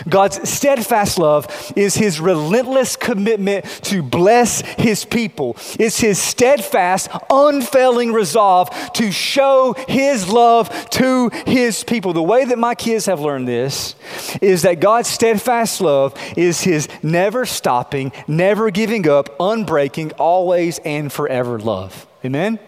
God's 0.08 0.50
steadfast 0.50 1.20
love 1.20 1.48
is 1.76 1.96
his 1.96 2.20
relentless 2.20 2.96
commitment 2.96 3.66
to 3.84 4.02
bless 4.02 4.62
his 4.62 5.06
people. 5.06 5.56
It's 5.80 6.00
his 6.00 6.20
steadfast, 6.20 7.10
unfailing 7.30 8.14
resolve 8.14 8.70
to 8.94 9.12
show 9.12 9.76
his 9.88 10.30
love 10.30 10.90
to 10.92 11.30
his 11.46 11.84
people. 11.84 12.14
The 12.14 12.24
way 12.24 12.46
that 12.46 12.58
my 12.58 12.76
kids 12.76 13.06
have 13.06 13.20
learned 13.20 13.48
this 13.48 13.96
is 14.42 14.64
that 14.64 14.80
God's 14.80 15.10
steadfast 15.10 15.82
love 15.82 16.16
is 16.36 16.62
his 16.62 16.88
never 17.04 17.46
stopping, 17.46 18.12
never 18.28 18.72
giving 18.72 19.08
up, 19.08 19.38
unbreaking, 19.40 20.14
always 20.14 20.80
and 20.80 21.12
forever 21.12 21.60
love. 21.60 22.08
Amen? 22.26 22.60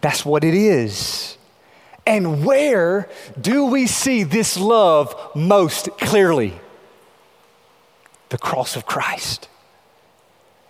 That's 0.00 0.24
what 0.24 0.44
it 0.44 0.54
is. 0.54 1.37
And 2.08 2.42
where 2.42 3.06
do 3.38 3.66
we 3.66 3.86
see 3.86 4.22
this 4.22 4.56
love 4.56 5.14
most 5.36 5.90
clearly? 5.98 6.58
The 8.30 8.38
cross 8.38 8.76
of 8.76 8.86
Christ. 8.86 9.46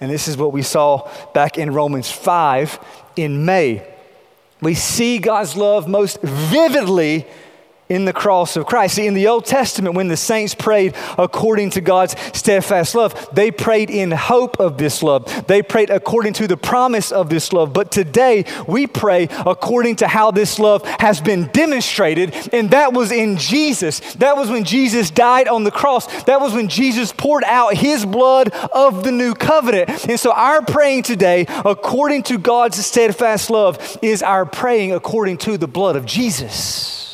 And 0.01 0.11
this 0.11 0.27
is 0.27 0.37
what 0.37 0.53
we 0.53 0.63
saw 0.63 1.09
back 1.35 1.57
in 1.57 1.73
Romans 1.73 2.11
5 2.11 2.81
in 3.15 3.45
May. 3.45 3.87
We 4.61 4.75
see 4.75 5.19
God's 5.19 5.57
love 5.57 5.87
most 5.87 6.21
vividly 6.23 7.25
in 7.89 8.05
the 8.05 8.13
cross 8.13 8.57
of 8.57 8.67
Christ. 8.67 8.97
See, 8.97 9.07
in 9.07 9.15
the 9.15 9.29
Old 9.29 9.45
Testament, 9.45 9.95
when 9.95 10.09
the 10.09 10.17
saints 10.17 10.55
prayed 10.55 10.95
according 11.17 11.71
to 11.71 11.81
God's 11.81 12.17
steadfast 12.37 12.95
love, 12.95 13.29
they 13.33 13.51
prayed 13.51 13.91
in 13.91 14.11
hope 14.11 14.61
of 14.61 14.79
this 14.79 15.03
love. 15.03 15.47
They 15.47 15.63
prayed 15.63 15.91
according 15.91 16.35
to 16.35 16.47
the 16.47 16.57
promise 16.57 17.13
of 17.13 17.31
this 17.31 17.53
love. 17.53 17.73
But 17.73 17.91
today, 17.91 18.45
we 18.67 18.87
pray 18.87 19.29
according 19.47 19.97
to 19.97 20.09
how 20.09 20.31
this 20.31 20.59
love 20.59 20.85
has 21.01 21.21
been 21.21 21.47
demonstrated, 21.49 22.35
and 22.53 22.71
that 22.71 22.93
was 22.93 23.13
in 23.13 23.37
Jesus. 23.37 24.01
That 24.15 24.37
was 24.37 24.51
when 24.51 24.65
Jesus 24.65 25.11
died 25.11 25.49
on 25.49 25.65
the 25.65 25.71
cross. 25.71 26.25
That 26.25 26.41
was 26.41 26.53
when 26.53 26.69
Jesus 26.69 27.13
poured 27.13 27.45
out 27.45 27.75
his 27.75 28.05
blood 28.05 28.51
of 28.73 29.05
the 29.05 29.13
new 29.13 29.35
covenant. 29.35 30.07
And 30.09 30.19
so, 30.19 30.33
our 30.33 30.63
praying 30.63 31.05
today, 31.05 31.47
according 31.65 32.25
to 32.25 32.39
God's 32.39 32.85
steadfast 32.85 33.51
love, 33.51 33.99
is 34.03 34.23
our 34.23 34.45
praying 34.47 34.93
according 34.93 35.39
to 35.39 35.59
the 35.59 35.69
blood 35.69 35.97
of 35.97 36.05
Jesus. 36.05 37.08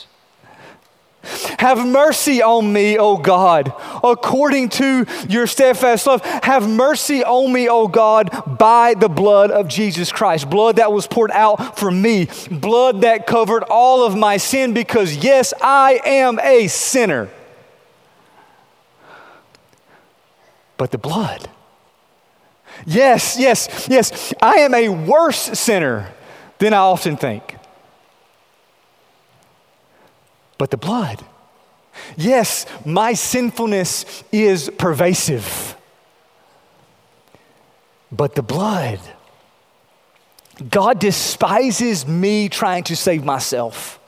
Have 1.58 1.86
mercy 1.86 2.42
on 2.42 2.72
me, 2.72 2.98
O 2.98 3.16
God, 3.16 3.72
according 4.02 4.68
to 4.70 5.06
your 5.28 5.46
steadfast 5.46 6.06
love. 6.06 6.22
Have 6.42 6.68
mercy 6.68 7.24
on 7.24 7.52
me, 7.52 7.68
O 7.68 7.88
God, 7.88 8.58
by 8.58 8.94
the 8.94 9.08
blood 9.08 9.50
of 9.50 9.68
Jesus 9.68 10.12
Christ. 10.12 10.50
Blood 10.50 10.76
that 10.76 10.92
was 10.92 11.06
poured 11.06 11.30
out 11.30 11.78
for 11.78 11.90
me. 11.90 12.28
Blood 12.50 13.02
that 13.02 13.26
covered 13.26 13.64
all 13.64 14.04
of 14.04 14.16
my 14.16 14.36
sin 14.36 14.74
because, 14.74 15.16
yes, 15.16 15.52
I 15.60 16.00
am 16.04 16.38
a 16.40 16.68
sinner. 16.68 17.28
But 20.76 20.90
the 20.90 20.98
blood. 20.98 21.48
Yes, 22.86 23.36
yes, 23.38 23.86
yes, 23.88 24.34
I 24.42 24.56
am 24.56 24.74
a 24.74 24.88
worse 24.88 25.58
sinner 25.58 26.12
than 26.58 26.74
I 26.74 26.78
often 26.78 27.16
think 27.16 27.53
but 30.64 30.70
the 30.70 30.78
blood. 30.78 31.22
Yes, 32.16 32.64
my 32.86 33.12
sinfulness 33.12 34.24
is 34.32 34.70
pervasive, 34.78 35.76
but 38.10 38.34
the 38.34 38.40
blood. 38.40 38.98
God 40.70 41.00
despises 41.00 42.06
me 42.06 42.48
trying 42.48 42.84
to 42.84 42.96
save 42.96 43.26
myself. 43.26 44.00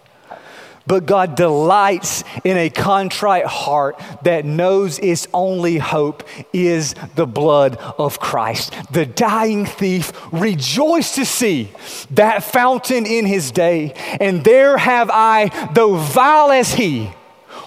But 0.87 1.07
God 1.07 1.35
delights 1.35 2.23
in 2.45 2.57
a 2.57 2.71
contrite 2.71 3.47
heart 3.47 4.01
that 4.23 4.45
knows 4.45 4.99
its 5.01 5.27
only 5.35 5.79
hope 5.79 6.23
is 6.53 6.95
the 7.17 7.27
blood 7.27 7.77
of 7.77 8.21
Christ. 8.21 8.75
The 8.93 9.05
dying 9.05 9.67
thief 9.67 10.13
rejoiced 10.33 11.17
to 11.17 11.25
see 11.25 11.73
that 12.11 12.45
fountain 12.45 13.05
in 13.05 13.27
his 13.27 13.51
day, 13.51 13.95
and 14.21 14.45
there 14.45 14.77
have 14.79 15.11
I, 15.13 15.71
though 15.75 15.97
vile 15.97 16.53
as 16.53 16.75
he, 16.75 17.11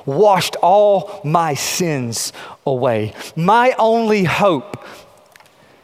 washed 0.06 0.56
all 0.62 1.22
my 1.24 1.54
sins 1.56 2.32
away. 2.66 3.14
My 3.36 3.76
only 3.78 4.24
hope. 4.24 4.84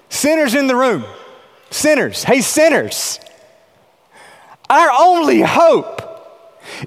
Sinners 0.10 0.56
in 0.56 0.68
the 0.68 0.76
room, 0.76 1.04
sinners, 1.70 2.24
hey, 2.24 2.40
sinners. 2.40 3.20
Our 4.70 4.90
only 4.98 5.42
hope 5.42 6.05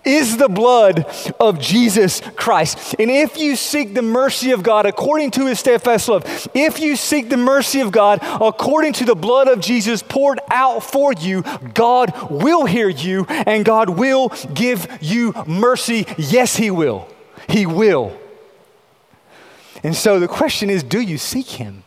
is 0.04 0.36
the 0.36 0.48
blood 0.48 1.06
of 1.38 1.60
Jesus 1.60 2.20
Christ. 2.36 2.94
And 2.98 3.10
if 3.10 3.38
you 3.38 3.56
seek 3.56 3.94
the 3.94 4.02
mercy 4.02 4.52
of 4.52 4.62
God 4.62 4.86
according 4.86 5.30
to 5.32 5.46
his 5.46 5.60
steadfast 5.60 6.08
love, 6.08 6.48
if 6.54 6.80
you 6.80 6.96
seek 6.96 7.28
the 7.28 7.36
mercy 7.36 7.80
of 7.80 7.92
God 7.92 8.20
according 8.22 8.92
to 8.94 9.04
the 9.04 9.14
blood 9.14 9.48
of 9.48 9.60
Jesus 9.60 10.02
poured 10.02 10.40
out 10.50 10.82
for 10.82 11.12
you, 11.12 11.42
God 11.74 12.12
will 12.30 12.66
hear 12.66 12.88
you 12.88 13.24
and 13.28 13.64
God 13.64 13.90
will 13.90 14.28
give 14.54 14.86
you 15.00 15.32
mercy. 15.46 16.06
Yes, 16.16 16.56
he 16.56 16.70
will. 16.70 17.08
He 17.48 17.66
will. 17.66 18.18
And 19.82 19.94
so 19.94 20.18
the 20.18 20.28
question 20.28 20.70
is 20.70 20.82
do 20.82 21.00
you 21.00 21.18
seek 21.18 21.46
him? 21.46 21.84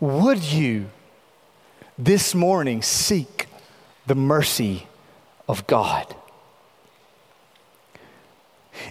Would 0.00 0.42
you 0.42 0.90
this 1.96 2.34
morning 2.34 2.82
seek 2.82 3.46
the 4.06 4.14
mercy 4.14 4.86
of 5.48 5.66
God. 5.66 6.14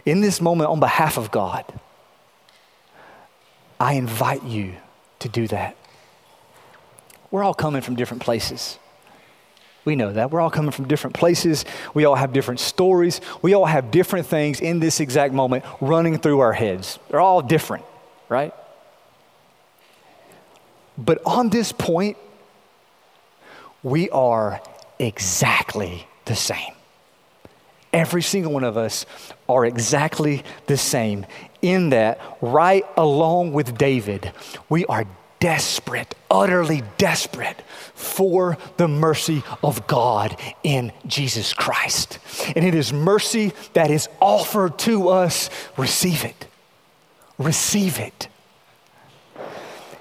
In 0.05 0.21
this 0.21 0.41
moment, 0.41 0.69
on 0.69 0.79
behalf 0.79 1.17
of 1.17 1.31
God, 1.31 1.65
I 3.79 3.93
invite 3.93 4.43
you 4.43 4.75
to 5.19 5.29
do 5.29 5.47
that. 5.47 5.75
We're 7.31 7.43
all 7.43 7.53
coming 7.53 7.81
from 7.81 7.95
different 7.95 8.21
places. 8.21 8.77
We 9.83 9.95
know 9.95 10.13
that. 10.13 10.29
We're 10.29 10.41
all 10.41 10.51
coming 10.51 10.71
from 10.71 10.87
different 10.87 11.15
places. 11.15 11.65
We 11.93 12.05
all 12.05 12.15
have 12.15 12.33
different 12.33 12.59
stories. 12.59 13.19
We 13.41 13.55
all 13.55 13.65
have 13.65 13.89
different 13.89 14.27
things 14.27 14.59
in 14.61 14.79
this 14.79 14.99
exact 14.99 15.33
moment 15.33 15.65
running 15.79 16.19
through 16.19 16.41
our 16.41 16.53
heads. 16.53 16.99
They're 17.09 17.19
all 17.19 17.41
different, 17.41 17.83
right? 18.29 18.53
But 20.97 21.21
on 21.25 21.49
this 21.49 21.71
point, 21.71 22.17
we 23.81 24.09
are 24.11 24.61
exactly 24.99 26.05
the 26.25 26.35
same. 26.35 26.73
Every 27.93 28.21
single 28.21 28.53
one 28.53 28.63
of 28.63 28.77
us 28.77 29.05
are 29.49 29.65
exactly 29.65 30.43
the 30.67 30.77
same 30.77 31.25
in 31.61 31.89
that, 31.89 32.19
right 32.41 32.85
along 32.97 33.53
with 33.53 33.77
David, 33.77 34.31
we 34.69 34.85
are 34.85 35.05
desperate, 35.39 36.15
utterly 36.29 36.83
desperate 36.97 37.61
for 37.93 38.57
the 38.77 38.87
mercy 38.87 39.43
of 39.63 39.85
God 39.87 40.39
in 40.63 40.93
Jesus 41.05 41.53
Christ. 41.53 42.19
And 42.55 42.63
it 42.63 42.75
is 42.75 42.93
mercy 42.93 43.51
that 43.73 43.91
is 43.91 44.07
offered 44.19 44.79
to 44.79 45.09
us. 45.09 45.49
Receive 45.77 46.23
it. 46.23 46.47
Receive 47.37 47.99
it. 47.99 48.27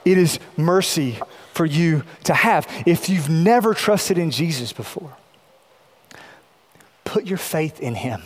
It 0.04 0.18
is 0.18 0.38
mercy 0.56 1.18
for 1.52 1.66
you 1.66 2.04
to 2.24 2.34
have. 2.34 2.66
If 2.86 3.08
you've 3.08 3.28
never 3.28 3.74
trusted 3.74 4.18
in 4.18 4.30
Jesus 4.30 4.72
before, 4.72 5.16
put 7.10 7.26
your 7.26 7.38
faith 7.38 7.80
in 7.80 7.96
Him. 7.96 8.22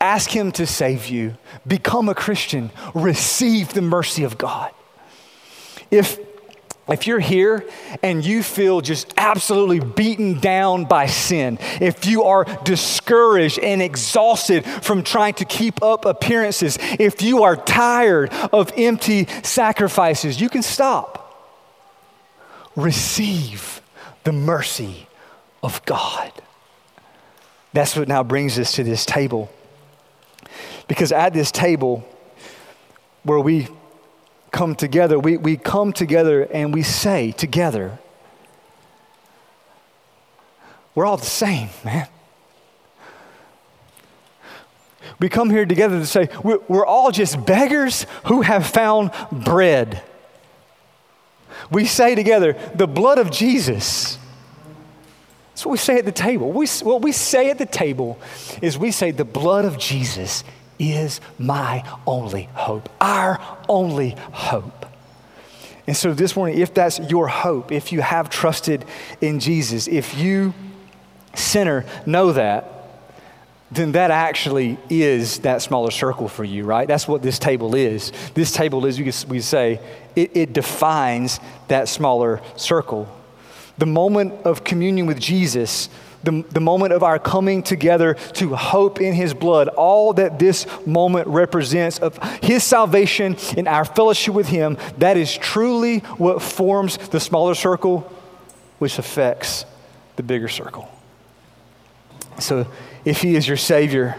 Ask 0.00 0.30
Him 0.30 0.52
to 0.52 0.64
save 0.64 1.08
you. 1.08 1.36
Become 1.66 2.08
a 2.08 2.14
Christian. 2.14 2.70
Receive 2.94 3.74
the 3.74 3.82
mercy 3.82 4.22
of 4.22 4.38
God. 4.38 4.72
If 5.90 6.18
if 6.88 7.06
you're 7.06 7.20
here 7.20 7.64
and 8.02 8.24
you 8.24 8.42
feel 8.42 8.80
just 8.80 9.14
absolutely 9.16 9.78
beaten 9.78 10.40
down 10.40 10.86
by 10.86 11.06
sin, 11.06 11.58
if 11.80 12.04
you 12.04 12.24
are 12.24 12.44
discouraged 12.64 13.60
and 13.60 13.80
exhausted 13.80 14.64
from 14.64 15.04
trying 15.04 15.34
to 15.34 15.44
keep 15.44 15.82
up 15.84 16.04
appearances, 16.04 16.78
if 16.98 17.22
you 17.22 17.44
are 17.44 17.54
tired 17.56 18.32
of 18.52 18.72
empty 18.76 19.26
sacrifices, 19.44 20.40
you 20.40 20.48
can 20.48 20.62
stop. 20.62 21.16
Receive 22.74 23.80
the 24.24 24.32
mercy 24.32 25.06
of 25.62 25.84
God. 25.84 26.32
That's 27.72 27.96
what 27.96 28.08
now 28.08 28.22
brings 28.22 28.58
us 28.58 28.72
to 28.72 28.84
this 28.84 29.06
table. 29.06 29.50
Because 30.88 31.12
at 31.12 31.32
this 31.32 31.52
table, 31.52 32.04
where 33.22 33.38
we 33.38 33.68
come 34.50 34.74
together, 34.74 35.18
we, 35.18 35.36
we 35.36 35.56
come 35.56 35.92
together 35.92 36.42
and 36.42 36.74
we 36.74 36.82
say 36.82 37.30
together, 37.32 37.98
we're 40.94 41.06
all 41.06 41.16
the 41.16 41.24
same, 41.24 41.68
man. 41.84 42.08
We 45.20 45.28
come 45.28 45.50
here 45.50 45.66
together 45.66 45.98
to 45.98 46.06
say, 46.06 46.28
we're, 46.42 46.58
we're 46.66 46.86
all 46.86 47.10
just 47.10 47.44
beggars 47.44 48.06
who 48.26 48.42
have 48.42 48.66
found 48.66 49.12
bread. 49.30 50.02
We 51.70 51.84
say 51.84 52.14
together, 52.14 52.56
the 52.74 52.86
blood 52.86 53.18
of 53.18 53.30
Jesus. 53.30 54.18
That's 55.60 55.66
what 55.66 55.72
we 55.72 55.78
say 55.78 55.98
at 55.98 56.06
the 56.06 56.12
table. 56.12 56.50
We, 56.52 56.66
what 56.84 57.02
we 57.02 57.12
say 57.12 57.50
at 57.50 57.58
the 57.58 57.66
table 57.66 58.18
is 58.62 58.78
we 58.78 58.90
say, 58.90 59.10
the 59.10 59.26
blood 59.26 59.66
of 59.66 59.76
Jesus 59.76 60.42
is 60.78 61.20
my 61.38 61.84
only 62.06 62.44
hope, 62.54 62.88
our 62.98 63.38
only 63.68 64.16
hope. 64.32 64.86
And 65.86 65.94
so 65.94 66.14
this 66.14 66.34
morning, 66.34 66.60
if 66.60 66.72
that's 66.72 66.98
your 67.10 67.28
hope, 67.28 67.72
if 67.72 67.92
you 67.92 68.00
have 68.00 68.30
trusted 68.30 68.86
in 69.20 69.38
Jesus, 69.38 69.86
if 69.86 70.16
you, 70.16 70.54
sinner, 71.34 71.84
know 72.06 72.32
that, 72.32 72.72
then 73.70 73.92
that 73.92 74.10
actually 74.10 74.78
is 74.88 75.40
that 75.40 75.60
smaller 75.60 75.90
circle 75.90 76.28
for 76.28 76.42
you, 76.42 76.64
right? 76.64 76.88
That's 76.88 77.06
what 77.06 77.20
this 77.20 77.38
table 77.38 77.74
is. 77.74 78.12
This 78.32 78.50
table 78.50 78.86
is, 78.86 79.26
we 79.26 79.40
say, 79.40 79.78
it, 80.16 80.34
it 80.34 80.52
defines 80.54 81.38
that 81.68 81.86
smaller 81.86 82.40
circle. 82.56 83.14
The 83.80 83.86
moment 83.86 84.34
of 84.44 84.62
communion 84.62 85.06
with 85.06 85.18
Jesus 85.18 85.88
the, 86.22 86.44
the 86.50 86.60
moment 86.60 86.92
of 86.92 87.02
our 87.02 87.18
coming 87.18 87.62
together 87.62 88.14
to 88.34 88.54
hope 88.54 89.00
in 89.00 89.14
his 89.14 89.32
blood, 89.32 89.68
all 89.68 90.12
that 90.14 90.38
this 90.38 90.66
moment 90.86 91.28
represents 91.28 91.98
of 91.98 92.18
his 92.42 92.62
salvation 92.62 93.36
and 93.56 93.66
our 93.66 93.84
fellowship 93.84 94.34
with 94.34 94.48
him, 94.48 94.76
that 94.98 95.16
is 95.16 95.34
truly 95.36 96.00
what 96.18 96.42
forms 96.42 96.98
the 97.08 97.20
smaller 97.20 97.54
circle, 97.54 98.00
which 98.78 98.98
affects 98.98 99.64
the 100.16 100.22
bigger 100.22 100.48
circle. 100.48 100.90
So 102.38 102.66
if 103.04 103.22
he 103.22 103.34
is 103.34 103.48
your 103.48 103.56
Savior, 103.56 104.16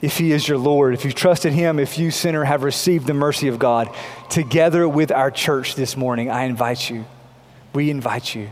if 0.00 0.16
he 0.16 0.32
is 0.32 0.48
your 0.48 0.56
Lord, 0.56 0.94
if 0.94 1.04
you've 1.04 1.14
trusted 1.14 1.52
him, 1.52 1.78
if 1.78 1.98
you, 1.98 2.10
sinner, 2.10 2.44
have 2.44 2.62
received 2.62 3.06
the 3.06 3.12
mercy 3.12 3.48
of 3.48 3.58
God, 3.58 3.94
together 4.30 4.88
with 4.88 5.12
our 5.12 5.30
church 5.30 5.74
this 5.74 5.98
morning, 5.98 6.30
I 6.30 6.44
invite 6.44 6.88
you, 6.88 7.04
we 7.74 7.90
invite 7.90 8.34
you. 8.34 8.48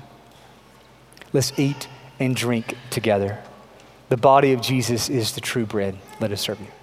Let's 1.32 1.58
eat 1.58 1.88
and 2.18 2.34
drink 2.34 2.76
together. 2.90 3.38
The 4.08 4.16
body 4.16 4.52
of 4.52 4.62
Jesus 4.62 5.08
is 5.08 5.32
the 5.32 5.40
true 5.40 5.66
bread. 5.66 5.98
Let 6.20 6.32
us 6.32 6.40
serve 6.40 6.60
you. 6.60 6.77